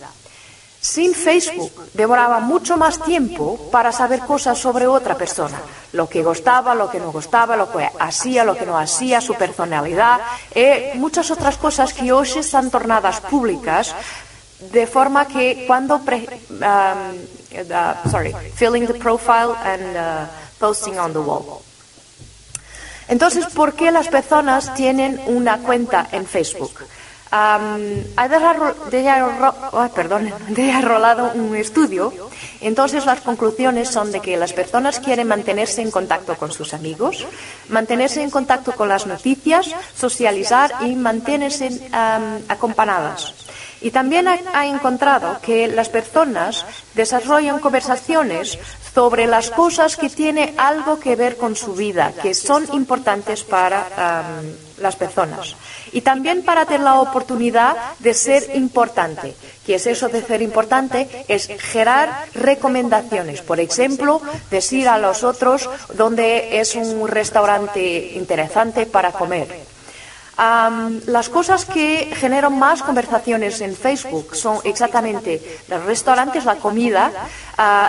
Sin 0.82 1.14
Facebook 1.14 1.72
demoraba 1.94 2.40
mucho 2.40 2.76
más 2.76 3.00
tiempo 3.04 3.70
para 3.72 3.92
saber 3.92 4.22
cosas 4.22 4.58
sobre 4.58 4.88
otra 4.88 5.16
persona, 5.16 5.62
lo 5.94 6.10
que 6.10 6.24
gustaba, 6.24 6.74
lo 6.74 6.90
que 6.90 7.00
no 7.00 7.12
gustaba, 7.12 7.56
lo 7.56 7.72
que 7.72 7.88
hacía, 8.00 8.44
lo 8.44 8.58
que 8.58 8.66
no 8.66 8.80
hacía, 8.80 9.22
su 9.22 9.36
personalidad 9.36 10.20
y 10.56 10.98
muchas 10.98 11.30
otras 11.30 11.58
cosas 11.58 11.94
que 11.94 12.12
hoy 12.12 12.28
están 12.36 12.72
tornadas 12.72 13.22
públicas 13.22 13.94
de 14.74 14.88
forma 14.88 15.28
que 15.28 15.66
cuando 15.68 15.98
um, 15.98 16.02
uh, 16.02 18.10
sorry, 18.10 18.34
filling 18.56 18.88
the 18.88 18.96
profile 18.96 19.54
and 19.64 19.96
uh, 19.96 20.26
posting 20.60 20.98
on 20.98 21.14
the 21.14 21.20
wall. 21.20 21.62
Entonces, 23.08 23.46
¿por 23.54 23.74
qué 23.74 23.92
las 23.92 24.08
personas 24.08 24.74
tienen 24.74 25.22
una 25.28 25.60
cuenta 25.60 26.08
en 26.12 26.26
Facebook? 26.26 26.72
Um, 27.32 28.04
ha 28.18 28.28
desarrollado 30.50 31.32
un 31.34 31.56
estudio, 31.56 32.12
entonces 32.60 33.06
las 33.06 33.22
conclusiones 33.22 33.88
son 33.88 34.12
de 34.12 34.20
que 34.20 34.36
las 34.36 34.52
personas 34.52 35.00
quieren 35.00 35.30
mantenerse 35.30 35.82
en 35.82 35.92
contacto 35.92 36.36
con 36.36 36.52
sus 36.52 36.74
amigos, 36.74 37.26
mantenerse 37.70 38.22
en 38.22 38.32
contacto 38.32 38.74
con 38.74 38.90
las 38.90 39.08
noticias, 39.08 39.74
socializar 39.96 40.74
y 40.82 40.96
mantenerse 40.96 41.90
acompañadas. 42.50 43.34
Y 43.80 43.92
también 43.92 44.28
ha, 44.28 44.66
encontrado 44.68 45.40
que 45.42 45.68
las 45.68 45.88
personas 45.88 46.66
desarrollan 46.94 47.60
conversaciones 47.60 48.60
sobre 48.94 49.26
las 49.26 49.52
cosas 49.52 49.96
que 49.96 50.10
tienen 50.10 50.54
algo 50.60 51.00
que 51.00 51.16
ver 51.16 51.38
con 51.38 51.56
su 51.56 51.74
vida, 51.74 52.12
que 52.22 52.34
son 52.34 52.68
importantes 52.74 53.44
para 53.44 54.42
las 54.78 54.96
personas. 54.98 55.56
Y 55.92 56.02
también 56.02 56.44
para 56.44 56.66
tener 56.66 56.82
la 56.82 57.02
oportunidad 57.02 57.76
de 58.00 58.14
ser 58.14 58.56
importante. 58.56 59.36
¿Qué 59.66 59.76
es 59.76 59.88
eso 59.88 60.10
de 60.10 60.24
ser 60.24 60.42
importante? 60.42 61.26
Es 61.28 61.48
generar 61.48 62.28
recomendaciones. 62.34 63.42
Por 63.42 63.60
ejemplo, 63.60 64.22
decir 64.50 64.88
a 64.88 64.98
los 64.98 65.24
otros 65.24 65.70
dónde 65.94 66.60
es 66.60 66.76
un 66.76 67.08
restaurante 67.08 68.14
interesante 68.16 68.86
para 68.86 69.12
comer. 69.12 69.72
Las 71.06 71.30
cosas 71.30 71.66
que 71.66 72.10
generan 72.16 72.58
más 72.58 72.82
conversaciones 72.82 73.62
en 73.62 73.76
Facebook 73.76 74.36
son 74.36 74.58
exactamente 74.64 75.40
los 75.68 75.86
restaurantes, 75.86 76.46
la 76.46 76.56
comida, 76.56 77.12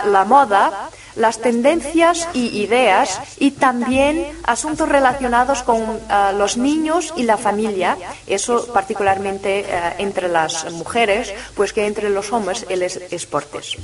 la 0.05 0.25
moda, 0.27 0.91
las 1.17 1.39
tendencias 1.39 2.29
y 2.33 2.63
ideas 2.63 3.21
y 3.39 3.53
también 3.53 4.27
asuntos 4.45 4.89
relacionados 4.89 5.63
con 5.63 5.83
uh, 5.83 5.99
los 6.37 6.57
niños 6.57 7.13
y 7.17 7.25
la 7.25 7.37
familia, 7.37 7.97
eso 8.27 8.73
particularmente 8.73 9.67
uh, 9.67 10.03
entre 10.03 10.29
las 10.29 10.71
mujeres, 10.73 11.33
pues 11.55 11.73
que 11.73 11.87
entre 11.87 12.11
los 12.11 12.33
hombres 12.33 12.67
el 12.69 12.83
esportes. 12.83 13.77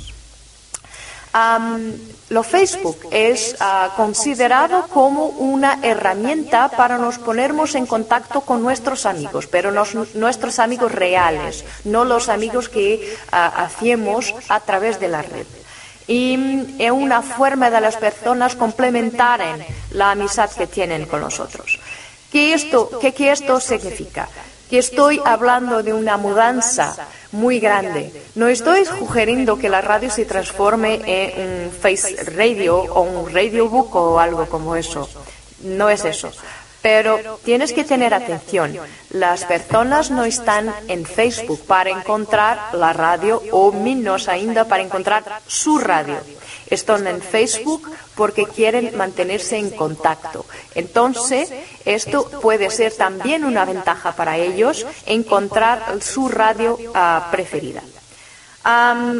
Um, 1.29 1.93
lo 2.29 2.41
Facebook 2.41 2.97
es 3.11 3.55
uh, 3.61 3.95
considerado 3.95 4.87
como 4.87 5.27
una 5.27 5.77
herramienta 5.83 6.69
para 6.69 6.97
nos 6.97 7.19
ponernos 7.19 7.75
en 7.75 7.85
contacto 7.85 8.41
con 8.41 8.63
nuestros 8.63 9.05
amigos, 9.05 9.45
pero 9.45 9.71
nos, 9.71 9.93
nuestros 10.15 10.57
amigos 10.57 10.91
reales, 10.91 11.65
no 11.85 12.03
los 12.03 12.29
amigos 12.29 12.67
que 12.67 13.15
uh, 13.31 13.35
hacemos 13.35 14.33
a 14.49 14.59
través 14.61 14.99
de 14.99 15.07
la 15.07 15.21
red. 15.21 15.45
Y 16.09 16.75
es 16.79 16.91
una 16.91 17.21
forma 17.21 17.69
de 17.69 17.79
las 17.79 17.95
personas 17.95 18.55
complementaren 18.55 19.63
la 19.91 20.11
amistad 20.11 20.49
que 20.49 20.67
tienen 20.67 21.05
con 21.05 21.21
nosotros. 21.21 21.79
¿Qué 22.31 22.53
esto, 22.53 22.99
qué, 22.99 23.13
qué 23.13 23.31
esto 23.31 23.59
significa? 23.59 24.27
que 24.69 24.77
estoy 24.77 25.19
hablando 25.25 25.81
de 25.81 25.93
una 25.93 26.17
mudanza 26.17 26.95
muy 27.31 27.59
grande. 27.59 28.13
No 28.35 28.47
estoy 28.47 28.85
sugiriendo 28.85 29.57
que 29.57 29.67
la 29.67 29.81
radio 29.81 30.11
se 30.11 30.25
transforme 30.25 31.01
en 31.05 31.65
un 31.65 31.71
face 31.71 32.23
radio 32.23 32.77
o 32.77 33.01
un 33.01 33.33
radio 33.33 33.67
book 33.67 33.95
o 33.95 34.19
algo 34.19 34.45
como 34.45 34.75
eso. 34.75 35.09
No 35.63 35.89
es 35.89 36.05
eso. 36.05 36.31
Pero 36.81 37.39
tienes 37.43 37.73
que 37.73 37.83
tener 37.83 38.13
atención. 38.13 38.77
Las 39.09 39.43
personas 39.45 40.11
no 40.11 40.23
están 40.23 40.73
en 40.87 41.05
Facebook 41.05 41.61
para 41.65 41.89
encontrar 41.89 42.73
la 42.73 42.93
radio 42.93 43.41
o 43.51 43.71
menos 43.71 44.29
ainda 44.29 44.65
para 44.65 44.83
encontrar 44.83 45.23
su 45.47 45.77
radio. 45.77 46.17
Están 46.69 47.07
en 47.07 47.21
Facebook 47.21 47.89
porque 48.15 48.45
quieren 48.45 48.95
mantenerse 48.95 49.57
en 49.57 49.71
contacto. 49.71 50.45
Entonces, 50.75 51.51
esto 51.85 52.29
puede 52.41 52.69
ser 52.69 52.93
también 52.93 53.43
una 53.43 53.65
ventaja 53.65 54.13
para 54.13 54.37
ellos 54.37 54.85
encontrar 55.05 56.01
su 56.01 56.29
radio 56.29 56.75
uh, 56.75 57.31
preferida. 57.31 57.81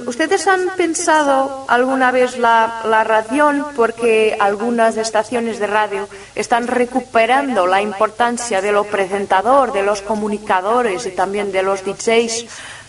¿Ustedes 0.06 0.48
han 0.48 0.70
pensado 0.76 1.66
alguna 1.70 2.12
vez 2.12 2.38
la, 2.38 2.82
la 2.86 3.04
radión 3.04 3.66
porque 3.76 4.36
algunas 4.40 4.98
estaciones 4.98 5.60
de 5.60 5.68
radio 5.68 6.10
están 6.36 6.68
recuperando 6.68 7.66
la 7.66 7.82
importancia 7.82 8.62
de 8.62 8.72
los 8.72 8.88
presentadores, 8.88 9.74
de 9.74 9.84
los 9.84 10.02
comunicadores 10.02 11.06
y 11.06 11.12
también 11.12 11.52
de 11.52 11.64
los 11.64 11.86
DJs 11.86 12.46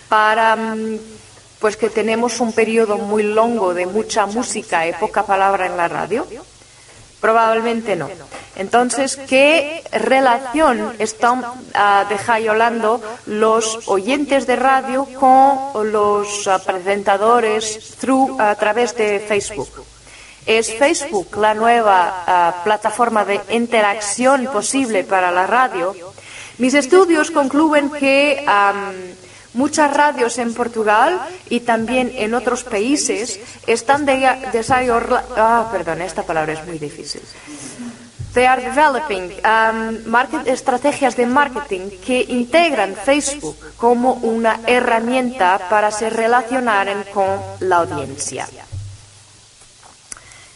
para 0.08 0.58
pues 1.60 1.76
que 1.76 1.90
tenemos 1.90 2.40
un 2.40 2.52
periodo 2.52 2.96
muy 2.98 3.22
largo 3.22 3.72
de 3.74 3.86
mucha 3.86 4.26
música 4.26 4.88
y 4.88 4.92
poca 4.94 5.24
palabra 5.24 5.66
en 5.66 5.76
la 5.76 5.88
radio? 5.88 6.26
Probablemente 7.20 7.96
no. 7.96 8.08
Entonces, 8.56 9.16
¿qué 9.28 9.82
relación 9.92 10.94
están 10.98 11.40
uh, 11.40 12.08
desarrollando 12.08 13.00
los 13.26 13.88
oyentes 13.88 14.46
de 14.46 14.56
radio 14.56 15.06
con 15.18 15.92
los 15.92 16.46
uh, 16.46 16.58
presentadores 16.64 17.96
through, 18.00 18.40
a 18.40 18.54
través 18.56 18.96
de 18.96 19.20
Facebook? 19.20 19.68
¿Es 20.46 20.74
Facebook 20.74 21.36
la 21.36 21.54
nueva 21.54 22.24
uh, 22.26 22.64
plataforma 22.64 23.24
de 23.24 23.40
interacción 23.50 24.46
posible 24.46 25.04
para 25.04 25.30
la 25.30 25.46
radio? 25.46 25.94
Mis 26.58 26.74
estudios 26.74 27.30
concluyen 27.30 27.90
que 27.90 28.44
um, 28.46 29.29
Muchas 29.52 29.92
radios 29.92 30.38
en 30.38 30.54
Portugal 30.54 31.20
y 31.48 31.60
también 31.60 32.12
en 32.14 32.34
otros 32.34 32.62
países 32.62 33.40
están 33.66 34.06
desarrollando. 34.06 35.20
Ah, 35.36 35.68
perdón, 35.72 36.02
esta 36.02 36.22
palabra 36.22 36.52
es 36.52 36.64
muy 36.66 36.78
difícil. 36.78 37.22
They 38.32 38.46
are 38.46 38.62
developing 38.62 39.32
um, 39.42 40.46
estrategias 40.46 41.16
de 41.16 41.26
marketing 41.26 41.90
que 42.04 42.24
integran 42.28 42.94
Facebook 42.94 43.56
como 43.76 44.14
una 44.22 44.60
herramienta 44.68 45.66
para 45.68 45.90
se 45.90 46.10
relacionar 46.10 47.10
con 47.12 47.40
la 47.58 47.78
audiencia. 47.78 48.48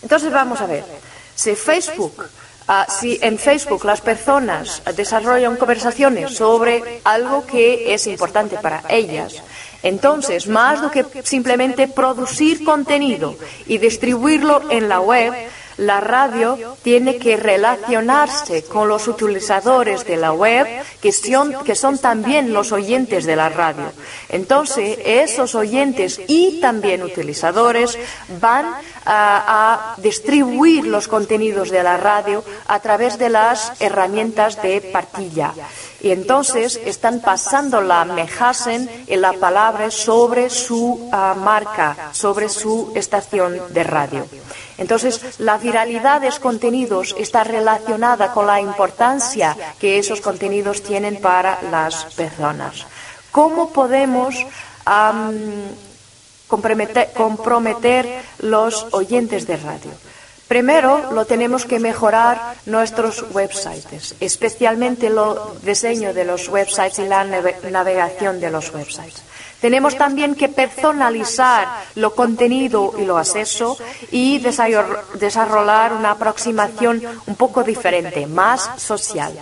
Entonces 0.03 0.31
vamos 0.31 0.61
a 0.61 0.67
ver, 0.67 0.85
si 1.35 1.57
Facebook 1.57 2.29
Ah, 2.67 2.87
si 2.89 3.19
en 3.21 3.39
Facebook 3.39 3.85
las 3.85 4.01
personas 4.01 4.83
desarrollan 4.97 5.57
conversaciones 5.57 6.35
sobre 6.35 7.03
algo 7.05 7.45
que 7.47 7.93
es 7.93 8.07
importante 8.07 8.57
para 8.57 8.83
ellas, 8.89 9.43
entonces, 9.85 10.49
más 10.49 10.81
do 10.81 10.89
que 10.89 11.05
simplemente 11.29 11.85
producir 11.87 12.65
contenido 12.65 13.37
y 13.69 13.77
distribuirlo 13.77 14.73
en 14.73 14.89
la 14.89 14.99
web, 14.99 15.29
la 15.77 16.01
radio 16.01 16.77
tiene 16.83 17.19
que 17.19 17.37
relacionarse 17.37 18.65
con 18.65 18.89
los 18.89 19.09
utilizadores 19.09 20.05
de 20.05 20.17
la 20.17 20.33
web, 20.33 20.67
que 21.01 21.13
son, 21.13 21.65
que 21.65 21.75
son 21.75 21.99
también 21.99 22.53
los 22.53 22.73
oyentes 22.73 23.25
de 23.25 23.37
la 23.37 23.49
radio. 23.49 23.93
Entonces, 24.29 24.99
esos 25.05 25.55
oyentes 25.55 26.21
y 26.27 26.61
también 26.61 27.03
utilizadores 27.03 27.99
van 28.41 28.75
a, 29.07 29.95
distribuir 29.99 30.87
los 30.87 31.09
contenidos 31.09 31.71
de 31.71 31.83
la 31.83 31.97
radio 31.97 32.43
a 32.67 32.81
través 32.81 33.19
de 33.19 33.29
las 33.29 33.73
herramientas 33.81 34.61
de 34.63 34.81
partilla. 34.81 35.53
Y 36.01 36.11
entonces 36.11 36.81
están 36.85 37.21
pasando 37.21 37.81
la 37.81 38.05
mejasen 38.05 38.91
y 39.07 39.17
la 39.17 39.33
palabra 39.35 39.91
sobre 39.91 40.51
su 40.51 41.11
uh, 41.11 41.39
marca, 41.39 42.11
sobre 42.13 42.49
su 42.49 42.93
estación 42.95 43.61
de 43.71 43.85
radio. 43.85 44.27
Entonces, 44.79 45.39
la 45.39 45.59
viralidad 45.59 46.21
de 46.21 46.27
los 46.29 46.41
contenidos 46.41 47.15
está 47.19 47.45
relacionada 47.45 48.33
con 48.33 48.47
la 48.47 48.61
importancia 48.61 49.57
que 49.79 49.99
esos 49.99 50.21
contenidos 50.21 50.83
tienen 50.83 51.21
para 51.21 51.61
las 51.71 52.07
personas. 52.17 52.87
¿Cómo 53.31 53.71
podemos 53.71 54.35
comprometer, 56.49 57.13
comprometer 57.13 58.23
los 58.39 58.87
oyentes 58.91 59.47
de 59.47 59.57
radio? 59.57 59.91
Primero, 60.49 61.11
lo 61.13 61.25
tenemos 61.25 61.65
que 61.65 61.81
mejorar 61.81 62.55
nuestros 62.67 63.25
websites, 63.33 64.15
especialmente 64.21 65.07
el 65.07 65.19
diseño 65.63 66.13
de 66.13 66.25
los 66.25 66.49
websites 66.49 66.99
y 66.99 67.09
la 67.09 67.25
navegación 67.25 68.41
de 68.41 68.51
los 68.51 68.73
websites. 68.73 69.23
Tenemos 69.65 69.97
también 69.97 70.35
que 70.35 70.51
personalizar 70.51 71.87
lo 71.95 72.15
contenido 72.15 72.93
y 72.99 73.07
lo 73.07 73.17
acceso 73.17 73.79
y 74.11 74.39
desarrollar 74.39 75.95
una 75.95 76.11
aproximación 76.11 77.03
un 77.25 77.35
poco 77.35 77.65
diferente, 77.65 78.27
más 78.27 78.73
social. 78.77 79.33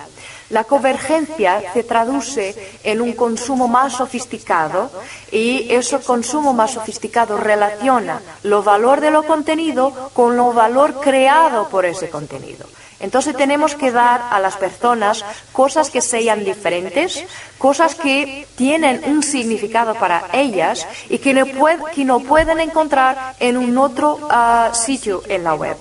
La 0.49 0.63
convergencia 0.63 1.73
se 1.73 1.83
traduce 1.83 2.55
en 2.85 3.01
un 3.01 3.11
consumo 3.11 3.67
más 3.67 3.97
sofisticado 3.97 4.89
y 5.29 5.67
ese 5.69 5.99
consumo 5.99 6.53
más 6.53 6.71
sofisticado 6.71 7.35
relaciona 7.35 8.21
lo 8.43 8.63
valor 8.63 9.01
de 9.01 9.11
lo 9.11 9.23
contenido 9.23 10.09
con 10.13 10.37
lo 10.37 10.53
valor 10.53 11.01
creado 11.01 11.67
por 11.67 11.83
ese 11.83 12.09
contenido. 12.09 12.65
Entonces 13.03 13.35
tenemos 13.35 13.75
que 13.75 13.91
dar 13.91 14.29
a 14.31 14.39
las 14.39 14.55
personas 14.55 15.25
cosas 15.51 15.89
que 15.89 15.99
sean 15.99 16.45
diferentes, 16.45 17.25
cosas 17.57 17.95
que 17.95 18.47
tienen 18.55 19.03
un 19.05 19.21
significado 19.21 19.93
para 19.95 20.29
ellas 20.31 20.87
y 21.09 21.17
que 21.17 21.33
no, 21.33 22.19
pueden 22.21 22.61
encontrar 22.61 23.35
en 23.41 23.57
un 23.57 23.77
otro 23.77 24.25
ah, 24.29 24.71
sitio 24.73 25.21
en 25.27 25.43
la 25.43 25.53
web. 25.53 25.75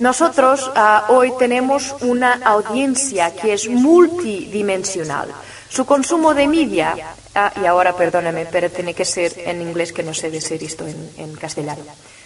Nosotros 0.00 0.68
ah, 0.74 1.04
hoy 1.08 1.32
tenemos 1.38 1.94
una 2.00 2.40
audiencia 2.44 3.32
que 3.32 3.52
es 3.52 3.68
multidimensional. 3.68 5.32
Su 5.68 5.86
consumo 5.86 6.34
de 6.34 6.48
media, 6.48 6.96
ah, 7.36 7.52
y 7.62 7.64
ahora 7.66 7.94
perdóname, 7.94 8.46
pero 8.50 8.70
tiene 8.70 8.92
que 8.92 9.04
ser 9.04 9.38
en 9.38 9.62
inglés 9.62 9.92
que 9.92 10.02
no 10.02 10.12
sé 10.14 10.32
decir 10.32 10.64
esto 10.64 10.84
en 10.84 11.36
castellano. 11.36 11.84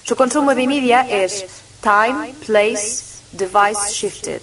Su 0.09 0.16
consumo 0.16 0.55
de 0.55 0.66
media 0.66 1.07
es 1.07 1.44
time, 1.83 2.33
place, 2.47 3.21
device 3.31 3.92
shifted. 3.92 4.40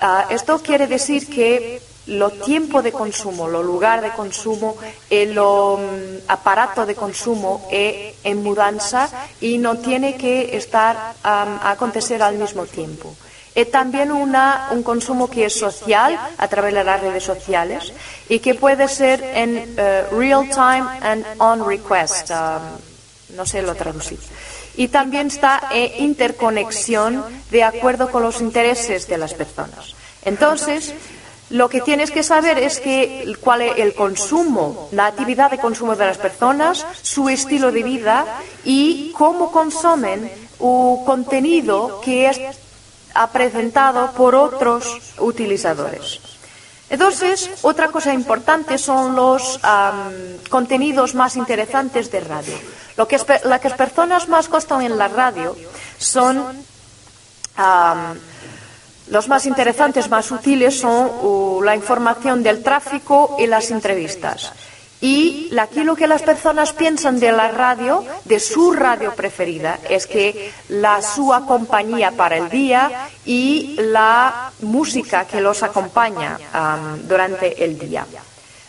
Ah, 0.00 0.24
esto 0.30 0.62
quiere 0.62 0.86
decir 0.86 1.28
que 1.28 1.82
lo 2.06 2.30
tiempo 2.30 2.80
de 2.80 2.90
consumo, 2.90 3.48
lo 3.48 3.62
lugar 3.62 4.00
de 4.00 4.12
consumo, 4.12 4.78
el 5.10 5.34
mm, 5.38 6.24
aparato 6.28 6.86
de 6.86 6.94
consumo 6.94 7.68
es 7.70 8.14
en 8.24 8.42
mudanza 8.42 9.10
y 9.42 9.58
no 9.58 9.76
tiene 9.76 10.16
que 10.16 10.56
estar 10.56 11.12
a 11.22 11.70
acontecer 11.70 12.22
al 12.22 12.38
mismo 12.38 12.64
tiempo. 12.64 13.14
Es 13.54 13.70
también 13.70 14.10
un 14.10 14.82
consumo 14.84 15.28
que 15.28 15.44
es 15.44 15.52
social 15.52 16.18
a 16.38 16.48
través 16.48 16.72
de 16.72 16.84
las 16.84 16.98
redes 16.98 17.24
sociales 17.24 17.92
y 18.30 18.38
que 18.38 18.54
puede 18.54 18.88
ser 18.88 19.22
en 19.22 19.74
eh, 19.76 20.06
real 20.12 20.48
time 20.48 20.88
and 21.02 21.26
on 21.36 21.68
request. 21.68 22.30
no 23.36 23.44
sé 23.44 23.60
lo 23.60 23.74
traducir 23.74 24.18
y 24.78 24.88
también 24.88 25.26
está 25.26 25.60
en 25.72 26.04
interconexión 26.04 27.24
de 27.50 27.64
acuerdo 27.64 28.12
con 28.12 28.22
los 28.22 28.40
intereses 28.40 29.08
de 29.08 29.18
las 29.18 29.34
personas. 29.34 29.96
Entonces, 30.24 30.94
lo 31.50 31.68
que 31.68 31.80
tienes 31.80 32.12
que 32.12 32.22
saber 32.22 32.58
es 32.58 32.78
que 32.78 33.34
cuál 33.40 33.62
es 33.62 33.78
el 33.78 33.92
consumo, 33.94 34.88
la 34.92 35.06
actividad 35.06 35.50
de 35.50 35.58
consumo 35.58 35.96
de 35.96 36.06
las 36.06 36.18
personas, 36.18 36.86
su 37.02 37.28
estilo 37.28 37.72
de 37.72 37.82
vida 37.82 38.24
y 38.64 39.10
cómo 39.18 39.50
consumen 39.50 40.30
un 40.60 41.04
contenido 41.04 42.00
que 42.04 42.28
es 42.28 42.40
presentado 43.32 44.12
por 44.12 44.36
otros 44.36 44.86
utilizadores. 45.18 46.20
Entonces, 46.90 47.50
otra 47.62 47.88
cosa 47.88 48.14
importante 48.14 48.78
son 48.78 49.14
los 49.14 49.60
contenidos 50.48 51.14
más 51.14 51.36
interesantes 51.36 52.10
de 52.10 52.20
radio. 52.20 52.58
Lo 52.96 53.06
que, 53.06 53.18
las 53.44 53.72
personas 53.74 54.28
más 54.28 54.48
costan 54.48 54.82
en 54.82 54.96
la 54.96 55.08
radio 55.08 55.54
son 55.98 56.42
los 59.10 59.28
más 59.28 59.46
interesantes, 59.46 60.08
más 60.08 60.30
útiles 60.30 60.78
son 60.78 61.10
uh, 61.22 61.62
la 61.62 61.74
información 61.74 62.42
del 62.42 62.62
tráfico 62.62 63.36
y 63.38 63.46
las 63.46 63.70
entrevistas. 63.70 64.52
Y 65.00 65.56
aquí 65.56 65.84
lo 65.84 65.94
que 65.94 66.08
las 66.08 66.22
personas 66.22 66.72
piensan 66.72 67.20
de 67.20 67.30
la 67.30 67.48
radio, 67.48 68.04
de 68.24 68.40
su 68.40 68.72
radio 68.72 69.14
preferida, 69.14 69.78
es 69.88 70.06
que 70.06 70.52
la 70.68 71.00
su 71.02 71.32
compañía 71.46 72.10
para 72.10 72.36
el 72.36 72.48
día 72.48 73.08
y 73.24 73.76
la 73.78 74.50
música 74.60 75.24
que 75.24 75.40
los 75.40 75.62
acompaña 75.62 76.36
durante 77.04 77.64
el 77.64 77.78
día. 77.78 78.06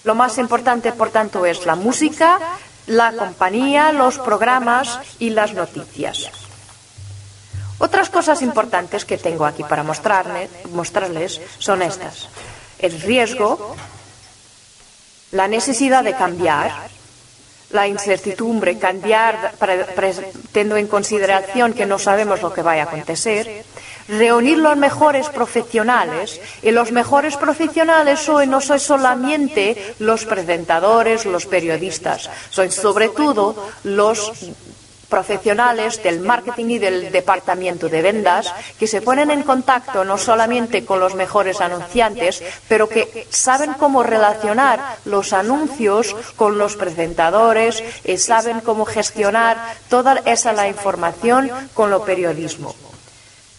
Lo 0.03 0.13
más 0.13 0.37
importante, 0.37 0.91
por 0.91 1.09
tanto, 1.09 1.45
es 1.45 1.65
la 1.65 1.75
música, 1.75 2.39
la 2.85 3.11
compañía, 3.11 3.91
los 3.91 4.19
programas 4.19 4.99
y 5.17 5.31
las 5.31 5.53
noticias. 5.53 6.29
Otras 7.79 8.09
cosas 8.09 8.41
importantes 8.41 9.03
que 9.05 9.17
tengo 9.17 9.45
aquí 9.45 9.63
para 9.63 9.83
mostrarles 9.83 11.41
son 11.57 11.81
estas. 11.81 12.29
El 12.77 13.01
riesgo, 13.01 13.75
la 15.31 15.47
necesidad 15.47 16.03
de 16.03 16.13
cambiar, 16.13 16.71
la 17.71 17.87
incertidumbre, 17.87 18.79
cambiar 18.79 19.53
teniendo 20.51 20.77
en 20.77 20.87
consideración 20.87 21.73
que 21.73 21.85
no 21.85 21.99
sabemos 21.99 22.41
lo 22.41 22.51
que 22.51 22.63
va 22.63 22.73
a 22.73 22.83
acontecer, 22.83 23.63
reunir 24.07 24.57
los 24.57 24.75
mejores 24.75 25.29
profesionales 25.29 26.41
y 26.63 26.71
los 26.71 26.91
mejores 26.91 27.37
profesionales 27.37 28.27
hoy 28.27 28.47
no 28.47 28.59
son 28.59 28.79
solamente 28.79 29.95
los 29.99 30.25
presentadores, 30.25 31.25
los 31.25 31.45
periodistas, 31.45 32.29
son 32.49 32.71
sobre 32.71 33.09
todo 33.09 33.69
los 33.83 34.31
profesionales 35.09 36.01
del 36.03 36.19
marketing 36.19 36.65
y 36.69 36.79
del 36.79 37.11
departamento 37.11 37.89
de 37.89 38.01
ventas 38.01 38.53
que 38.77 38.87
se 38.87 39.01
ponen 39.01 39.31
en 39.31 39.43
contacto 39.43 40.05
no 40.05 40.17
solamente 40.17 40.85
con 40.85 40.99
los 40.99 41.15
mejores 41.15 41.61
anunciantes, 41.61 42.43
pero 42.67 42.87
que 42.87 43.27
saben 43.29 43.73
cómo 43.73 44.03
relacionar 44.03 44.97
los 45.05 45.33
anuncios 45.33 46.15
con 46.35 46.57
los 46.57 46.75
presentadores 46.75 47.83
y 48.05 48.17
saben 48.17 48.61
cómo 48.61 48.85
gestionar 48.85 49.75
toda 49.89 50.21
esa 50.25 50.53
la 50.53 50.67
información 50.67 51.51
con 51.73 51.89
lo 51.89 52.05
periodismo. 52.05 52.75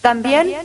También 0.00 0.56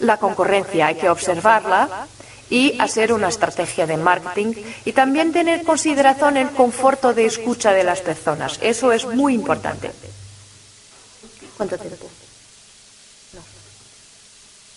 la 0.00 0.16
concurrencia, 0.16 0.86
hay 0.86 0.96
que 0.96 1.08
observarla 1.08 2.06
y 2.50 2.78
hacer 2.80 3.12
una 3.12 3.28
estrategia 3.28 3.86
de 3.86 3.96
marketing 3.96 4.52
y 4.84 4.92
también 4.92 5.32
tener 5.32 5.60
en 5.60 5.64
consideración 5.64 6.36
el 6.36 6.50
conforto 6.50 7.14
de 7.14 7.24
escucha 7.24 7.72
de 7.72 7.84
las 7.84 8.00
personas. 8.00 8.58
Eso 8.60 8.92
es 8.92 9.06
muy 9.06 9.34
importante. 9.34 9.90
¿Cuánto 11.56 11.78
tiempo? 11.78 12.08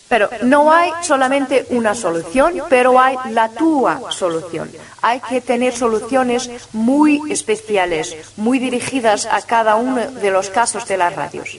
Pero 0.08 0.30
no 0.44 0.72
hay 0.72 0.92
solamente 1.02 1.66
una 1.70 1.96
solución, 1.96 2.62
pero 2.70 3.00
hay 3.00 3.18
la 3.32 3.50
tuya 3.50 4.00
solución. 4.10 4.72
Hay 5.02 5.20
que 5.20 5.42
tener 5.42 5.76
soluciones 5.76 6.50
muy 6.74 7.22
especiales, 7.32 8.16
muy 8.38 8.60
dirigidas 8.60 9.26
a 9.26 9.42
cada 9.42 9.76
uno 9.76 10.06
de 10.06 10.32
los 10.32 10.50
casos 10.50 10.88
de 10.88 10.98
las 10.98 11.16
radios. 11.16 11.58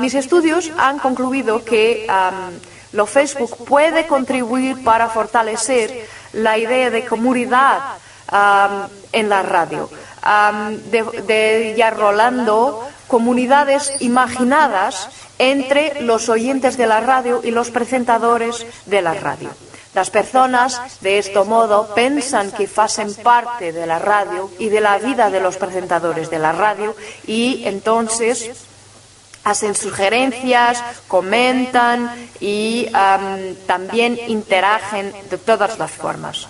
mis 0.00 0.14
estudios 0.14 0.70
han 0.78 0.98
concluido 0.98 1.64
que 1.64 2.06
lo 2.92 3.06
Facebook 3.06 3.56
puede 3.66 4.06
contribuir 4.06 4.84
para 4.84 5.08
fortalecer 5.08 6.06
la 6.32 6.56
idea 6.58 6.90
de 6.90 7.04
comunidad 7.04 7.80
en 9.10 9.28
la 9.28 9.42
radio, 9.42 9.90
de, 10.92 11.02
de 11.26 11.74
ya 11.76 11.90
rolando 11.90 12.88
comunidades 13.08 13.92
imaginadas 14.00 15.08
entre 15.38 16.02
los 16.02 16.28
oyentes 16.28 16.76
de 16.76 16.86
la 16.86 17.00
radio 17.00 17.40
y 17.42 17.50
los 17.50 17.70
presentadores 17.70 18.64
de 18.86 19.02
la 19.02 19.14
radio. 19.14 19.50
Las 19.94 20.10
personas, 20.10 21.00
de 21.00 21.18
este 21.18 21.42
modo, 21.42 21.94
piensan 21.94 22.52
que 22.52 22.68
hacen 22.76 23.14
parte 23.14 23.72
de 23.72 23.86
la 23.86 23.98
radio 23.98 24.50
y 24.58 24.68
de 24.68 24.80
la 24.80 24.98
vida 24.98 25.30
de 25.30 25.40
los 25.40 25.56
presentadores 25.56 26.30
de 26.30 26.38
la 26.38 26.52
radio 26.52 26.94
y 27.26 27.62
entonces 27.64 28.50
hacen 29.44 29.74
sugerencias, 29.74 30.82
comentan 31.08 32.28
y 32.38 32.86
también 33.66 34.18
interagen 34.28 35.12
de 35.30 35.38
todas 35.38 35.78
las 35.78 35.90
formas. 35.90 36.46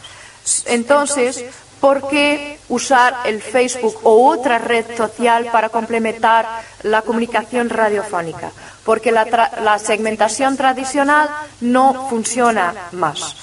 Entonces, 0.66 1.44
¿Por 1.80 2.08
qué 2.08 2.58
usar 2.68 3.14
el 3.24 3.40
Facebook 3.40 4.00
o 4.02 4.28
otra 4.28 4.58
red 4.58 4.84
social 4.96 5.48
para 5.52 5.68
complementar 5.68 6.46
la 6.82 7.02
comunicación 7.02 7.70
radiofónica? 7.70 8.50
Porque 8.84 9.12
la, 9.12 9.78
segmentación 9.78 10.56
tradicional 10.56 11.28
no 11.60 12.08
funciona 12.08 12.88
más. 12.92 13.36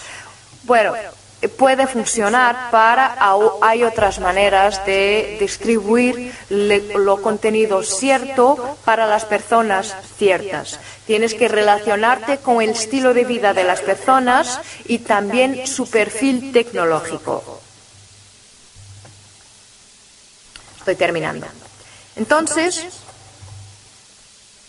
Bueno, 0.63 0.93
puede 1.48 1.88
funcionar 1.88 2.71
para, 2.71 3.15
hay 3.62 3.84
otras 3.84 4.19
maneras 4.19 4.86
de 4.86 5.38
distribuir 5.39 6.34
lo 6.50 7.21
contenido 7.21 7.84
cierto 7.84 8.78
para 8.84 9.06
las 9.06 9.26
personas 9.26 9.95
ciertas. 10.17 10.80
Tienes 11.06 11.36
que 11.36 11.48
relacionarte 11.48 12.39
con 12.39 12.62
el 12.62 12.71
estilo 12.71 13.13
de 13.13 13.26
vida 13.26 13.54
de 13.54 13.63
las 13.63 13.82
personas 13.82 14.60
y 14.88 15.00
también 15.00 15.67
su 15.67 15.89
perfil 15.89 16.52
tecnológico. 16.52 17.55
Estoy 20.86 20.98
terminando. 20.98 21.48
Entonces, 22.15 22.86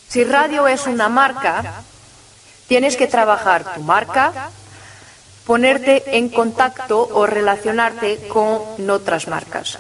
si 0.09 0.25
radio 0.25 0.67
es 0.67 0.87
una 0.87 1.11
marca, 1.11 1.83
tienes 2.67 2.97
que 2.97 3.07
trabajar 3.07 3.75
tu 3.75 3.83
marca, 3.83 4.49
ponerte 5.45 6.17
en 6.17 6.31
contacto 6.31 7.07
o 7.13 7.27
relacionarte 7.27 8.29
con 8.29 8.89
otras 8.89 9.29
marcas. 9.29 9.79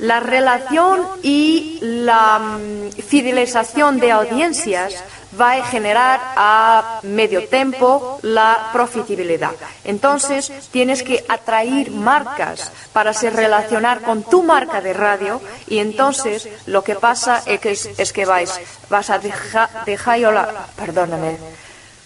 La 0.00 0.18
relación 0.18 1.06
y 1.22 1.78
la 1.80 2.40
mm, 2.40 2.90
fidelización 2.90 4.00
de 4.00 4.10
audiencias 4.10 5.04
va 5.38 5.52
a 5.52 5.64
generar 5.64 6.20
a 6.36 7.00
medio 7.02 7.48
tiempo 7.48 8.18
la 8.22 8.70
profitabilidad. 8.72 9.52
Entonces, 9.84 10.52
tienes 10.70 11.02
que 11.02 11.24
atraer 11.28 11.90
marcas 11.90 12.72
para 12.92 13.12
se 13.12 13.30
relacionar 13.30 14.02
con 14.02 14.22
tu 14.22 14.42
marca 14.42 14.80
de 14.80 14.92
radio 14.92 15.40
y 15.68 15.78
entonces 15.78 16.48
lo 16.66 16.82
que 16.82 16.94
pasa 16.94 17.42
es 17.46 17.60
que, 17.60 17.72
es 17.72 18.12
que 18.12 18.24
vais, 18.24 18.60
vas 18.88 19.10
a 19.10 19.18
dejar, 19.18 19.70
perdóname, 20.76 21.38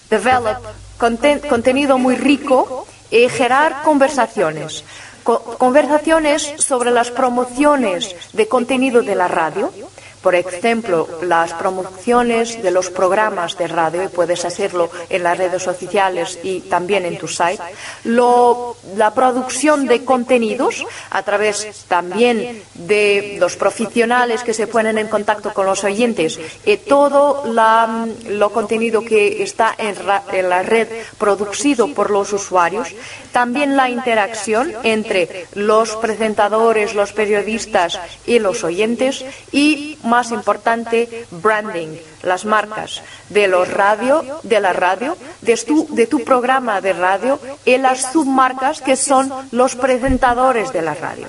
develop 0.08 0.58
contenido 0.98 1.98
muy 1.98 2.16
rico 2.16 2.86
y 3.10 3.28
generar 3.28 3.82
conversaciones 3.82 4.84
conversaciones 5.22 6.54
sobre 6.58 6.90
las 6.90 7.10
promociones 7.10 8.16
de 8.32 8.48
contenido 8.48 9.02
de 9.02 9.14
la 9.14 9.28
radio, 9.28 9.72
por 10.22 10.34
ejemplo, 10.34 11.08
las 11.22 11.52
promociones 11.54 12.62
de 12.62 12.70
los 12.70 12.90
programas 12.90 13.56
de 13.56 13.68
radio, 13.68 14.04
y 14.04 14.08
puedes 14.08 14.44
hacerlo 14.44 14.90
en 15.08 15.22
las 15.22 15.38
redes 15.38 15.62
sociales 15.62 16.38
y 16.42 16.60
también 16.60 17.06
en 17.06 17.18
tu 17.18 17.28
site, 17.28 17.62
la 18.04 19.14
producción 19.14 19.86
de 19.86 20.04
contenidos 20.04 20.84
a 21.10 21.22
través 21.22 21.84
también 21.88 22.62
de 22.74 23.36
los 23.38 23.56
profesionales 23.56 24.42
que 24.42 24.54
se 24.54 24.66
ponen 24.66 24.98
en 24.98 25.08
contacto 25.08 25.52
con 25.54 25.66
los 25.66 25.84
oyentes. 25.84 26.38
Y 26.64 26.76
todo 26.76 27.46
la, 27.46 28.06
lo 28.28 28.50
contenido 28.50 29.02
que 29.02 29.42
está 29.42 29.74
en, 29.78 29.94
en 30.32 30.48
la 30.48 30.62
red 30.62 30.88
producido 31.18 31.88
por 31.94 32.10
los 32.10 32.32
usuarios, 32.32 32.88
también 33.32 33.76
la 33.76 33.88
interacción 33.88 34.72
entre 34.82 35.46
los 35.54 35.96
presentadores, 35.96 36.94
los 36.94 37.12
periodistas 37.12 37.98
y 38.26 38.38
los 38.38 38.64
oyentes 38.64 39.24
y 39.52 39.98
más 40.10 40.32
importante, 40.32 41.26
branding, 41.30 41.96
las 42.22 42.44
marcas 42.44 43.02
de 43.28 43.48
los 43.48 43.72
radio, 43.72 44.40
de 44.42 44.60
la 44.60 44.72
radio, 44.72 45.16
de 45.40 45.56
tu, 45.56 45.86
de 45.94 46.06
tu 46.06 46.24
programa 46.24 46.80
de 46.80 46.92
radio 46.92 47.38
y 47.64 47.78
las 47.78 48.12
submarcas 48.12 48.82
que 48.82 48.96
son 48.96 49.32
los 49.52 49.76
presentadores 49.76 50.72
de 50.72 50.82
la 50.82 50.94
radio. 50.94 51.28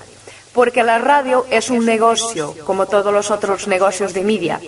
Porque 0.54 0.84
la 0.84 0.98
radio 0.98 1.46
es 1.50 1.70
un 1.70 1.86
negocio, 1.86 2.54
como 2.66 2.86
todos 2.86 3.14
los 3.14 3.32
otros 3.32 3.70
negocios 3.70 4.14
de 4.14 4.22
media. 4.22 4.60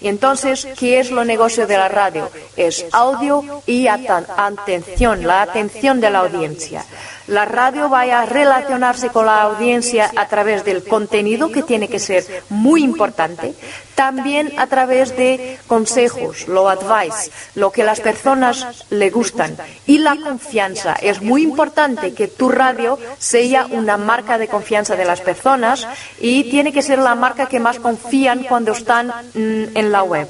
Y 0.00 0.06
entonces, 0.06 0.68
¿qué 0.78 1.00
es 1.00 1.10
lo 1.10 1.24
negocio 1.24 1.66
de 1.66 1.76
la 1.76 1.88
radio? 1.88 2.30
Es 2.56 2.86
audio 2.92 3.62
y 3.66 3.88
atención, 3.88 5.26
la 5.26 5.42
atención 5.42 6.00
de 6.00 6.10
la 6.10 6.20
audiencia 6.20 6.84
la 7.26 7.44
radio 7.44 7.88
vaya 7.88 8.22
a 8.22 8.26
relacionarse 8.26 9.08
con 9.10 9.26
la 9.26 9.42
audiencia 9.42 10.10
a 10.16 10.28
través 10.28 10.64
del 10.64 10.84
contenido, 10.84 11.50
que 11.50 11.62
tiene 11.62 11.88
que 11.88 11.98
ser 11.98 12.24
muy 12.48 12.82
importante, 12.82 13.54
también 13.94 14.52
a 14.58 14.66
través 14.66 15.16
de 15.16 15.58
consejos, 15.66 16.48
lo 16.48 16.68
advice, 16.68 17.30
lo 17.54 17.70
que 17.70 17.84
las 17.84 18.00
personas 18.00 18.84
le 18.90 19.10
gustan. 19.10 19.56
Y 19.86 19.98
la 19.98 20.16
confianza. 20.16 20.94
Es 20.94 21.22
muy 21.22 21.42
importante 21.42 22.14
que 22.14 22.28
tu 22.28 22.48
radio 22.48 22.98
sea 23.18 23.66
una 23.66 23.96
marca 23.96 24.38
de 24.38 24.48
confianza 24.48 24.96
de 24.96 25.04
las 25.04 25.20
personas 25.20 25.86
y 26.20 26.44
tiene 26.50 26.72
que 26.72 26.82
ser 26.82 26.98
la 26.98 27.14
marca 27.14 27.46
que 27.46 27.60
más 27.60 27.78
confían 27.78 28.44
cuando 28.44 28.72
están 28.72 29.08
mm, 29.08 29.76
en 29.76 29.92
la 29.92 30.02
web. 30.02 30.28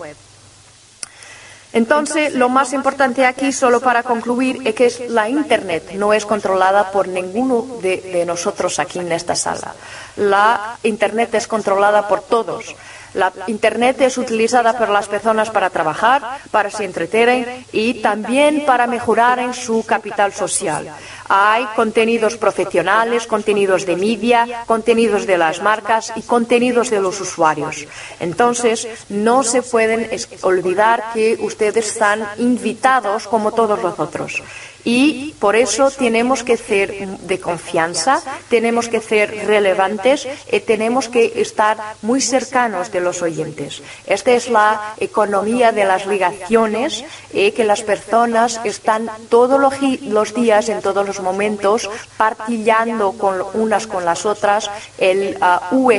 Entonces, 1.72 2.34
lo 2.34 2.48
más 2.48 2.72
importante 2.72 3.24
aquí, 3.24 3.50
solo 3.52 3.80
para 3.80 4.02
concluir, 4.02 4.60
es 4.64 4.74
que 4.74 5.08
la 5.08 5.28
Internet 5.28 5.92
no 5.94 6.12
es 6.12 6.26
controlada 6.26 6.90
por 6.90 7.08
ninguno 7.08 7.66
de, 7.80 8.24
nosotros 8.26 8.78
aquí 8.78 8.98
en 8.98 9.10
esta 9.10 9.34
sala. 9.34 9.74
La 10.16 10.76
Internet 10.82 11.34
es 11.34 11.46
controlada 11.46 12.08
por 12.08 12.20
todos. 12.22 12.74
La 13.14 13.32
Internet 13.46 14.00
es 14.00 14.16
utilizada 14.16 14.78
por 14.78 14.88
las 14.88 15.08
personas 15.08 15.50
para 15.50 15.70
trabajar, 15.70 16.40
para 16.50 16.70
se 16.70 16.84
entretener 16.84 17.64
y 17.72 17.94
también 17.94 18.64
para 18.64 18.86
mejorar 18.86 19.38
en 19.38 19.52
su 19.52 19.84
capital 19.84 20.32
social. 20.32 20.88
Hay 21.28 21.66
contenidos 21.76 22.36
profesionales, 22.36 23.26
contenidos 23.26 23.86
de 23.86 23.96
media, 23.96 24.64
contenidos 24.66 25.26
de 25.26 25.38
las 25.38 25.62
marcas 25.62 26.12
y 26.16 26.22
contenidos 26.22 26.90
de 26.90 27.00
los 27.00 27.20
usuarios. 27.20 27.86
Entonces, 28.20 28.88
no 29.08 29.42
se 29.42 29.62
pueden 29.62 30.08
olvidar 30.42 31.12
que 31.12 31.38
ustedes 31.40 31.88
están 31.88 32.26
invitados 32.38 33.28
como 33.28 33.52
todos 33.52 33.82
los 33.82 33.98
otros. 33.98 34.42
Y 34.84 35.34
por 35.38 35.54
eso 35.54 35.90
tenemos 35.90 36.42
que 36.42 36.56
ser 36.56 37.06
de 37.06 37.38
confianza, 37.38 38.20
tenemos 38.48 38.88
que 38.88 39.00
ser 39.00 39.46
relevantes 39.46 40.26
y 40.50 40.60
tenemos 40.60 41.08
que 41.08 41.40
estar 41.40 41.78
muy 42.02 42.20
cercanos 42.20 42.90
de 42.90 43.00
los 43.00 43.22
oyentes. 43.22 43.82
Esta 44.06 44.32
es 44.32 44.48
la 44.48 44.94
economía 44.98 45.70
de 45.70 45.84
las 45.84 46.06
ligaciones, 46.06 47.04
y 47.32 47.52
que 47.52 47.64
las 47.64 47.82
personas 47.82 48.60
están 48.64 49.08
todos 49.28 49.60
los 49.60 50.34
días, 50.34 50.68
en 50.68 50.82
todos 50.82 51.06
los 51.06 51.20
momentos, 51.20 51.88
partillando 52.16 53.14
unas 53.54 53.86
con 53.86 54.04
las 54.04 54.26
otras 54.26 54.70
el 54.98 55.38
uh, 55.70 55.90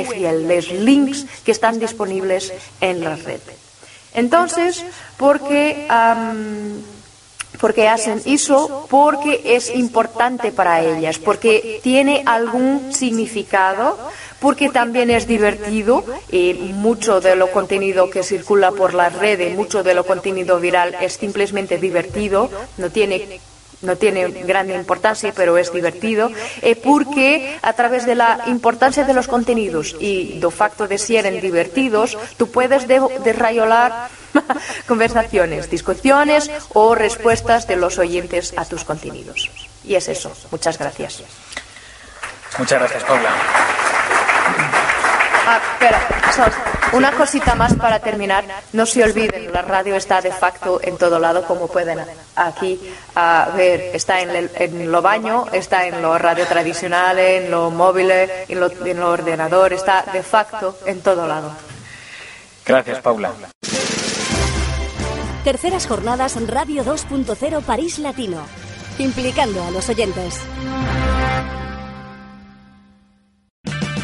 los 0.46 0.70
links 0.72 1.26
que 1.44 1.52
están 1.52 1.78
disponibles 1.78 2.52
en 2.80 3.02
la 3.04 3.16
red. 3.16 3.40
Entonces, 4.14 4.84
porque 5.16 5.86
porque 7.60 7.88
hacen 7.88 8.20
eso 8.24 8.86
porque 8.90 9.40
es 9.44 9.74
importante 9.74 10.52
para 10.52 10.82
ellas, 10.82 11.18
porque 11.18 11.80
tiene 11.82 12.22
algún 12.26 12.92
significado, 12.92 13.98
porque 14.40 14.68
también 14.68 15.10
es 15.10 15.26
divertido 15.26 16.04
y 16.30 16.52
mucho 16.74 17.20
de 17.20 17.36
lo 17.36 17.50
contenido 17.50 18.10
que 18.10 18.22
circula 18.22 18.72
por 18.72 18.94
las 18.94 19.14
redes, 19.14 19.54
mucho 19.54 19.82
de 19.82 19.94
lo 19.94 20.04
contenido 20.04 20.60
viral 20.60 20.96
es 21.00 21.14
simplemente 21.14 21.78
divertido, 21.78 22.50
no 22.76 22.90
tiene 22.90 23.40
no 23.84 23.96
tiene 23.96 24.28
gran 24.28 24.70
importancia, 24.70 25.32
pero 25.34 25.56
es 25.58 25.72
divertido, 25.72 26.30
e 26.62 26.74
porque 26.76 27.58
a 27.62 27.72
través 27.72 28.06
de 28.06 28.14
la 28.14 28.44
importancia 28.46 29.04
de 29.04 29.14
los 29.14 29.28
contenidos 29.28 29.94
y 30.00 30.40
do 30.40 30.50
facto 30.50 30.88
de 30.88 30.98
ser 30.98 31.28
divertidos, 31.40 32.18
tú 32.36 32.50
puedes 32.50 32.88
desrayolar 32.88 34.08
conversaciones, 34.88 35.70
discusiones 35.70 36.50
o 36.72 36.94
respuestas 36.94 37.66
de 37.66 37.76
los 37.76 37.98
oyentes 37.98 38.54
a 38.56 38.64
tus 38.64 38.84
contenidos. 38.84 39.50
Y 39.84 39.94
es 39.94 40.08
eso. 40.08 40.32
Muchas 40.50 40.78
gracias. 40.78 41.22
Muchas 42.58 42.78
gracias, 42.78 43.04
Paula. 43.04 43.30
Ah, 45.46 45.60
espera, 45.76 46.73
una 46.94 47.12
cosita 47.12 47.54
más 47.54 47.74
para 47.74 47.98
terminar. 47.98 48.44
No 48.72 48.86
se 48.86 49.02
olviden, 49.04 49.52
la 49.52 49.62
radio 49.62 49.96
está 49.96 50.20
de 50.20 50.32
facto 50.32 50.80
en 50.82 50.96
todo 50.96 51.18
lado, 51.18 51.44
como 51.44 51.68
pueden 51.68 52.00
aquí 52.36 52.80
ver. 53.56 53.90
Está 53.92 54.20
en, 54.20 54.30
el, 54.30 54.90
lo 54.90 55.02
baño, 55.02 55.46
está 55.52 55.86
en 55.86 56.00
lo 56.00 56.16
radio 56.18 56.46
tradicional, 56.46 57.18
en 57.18 57.50
lo 57.50 57.70
móvil, 57.70 58.10
en 58.10 58.60
lo, 58.60 58.70
en 58.70 59.00
lo 59.00 59.10
ordenador, 59.10 59.72
está 59.72 60.04
de 60.12 60.22
facto 60.22 60.78
en 60.86 61.00
todo 61.00 61.26
lado. 61.26 61.52
Gracias, 62.64 63.00
Paula. 63.00 63.32
Terceras 65.44 65.86
jornadas 65.86 66.38
Radio 66.48 66.84
2.0 66.84 67.62
París 67.62 67.98
Latino, 67.98 68.46
implicando 68.98 69.62
a 69.62 69.70
los 69.70 69.88
oyentes. 69.90 70.40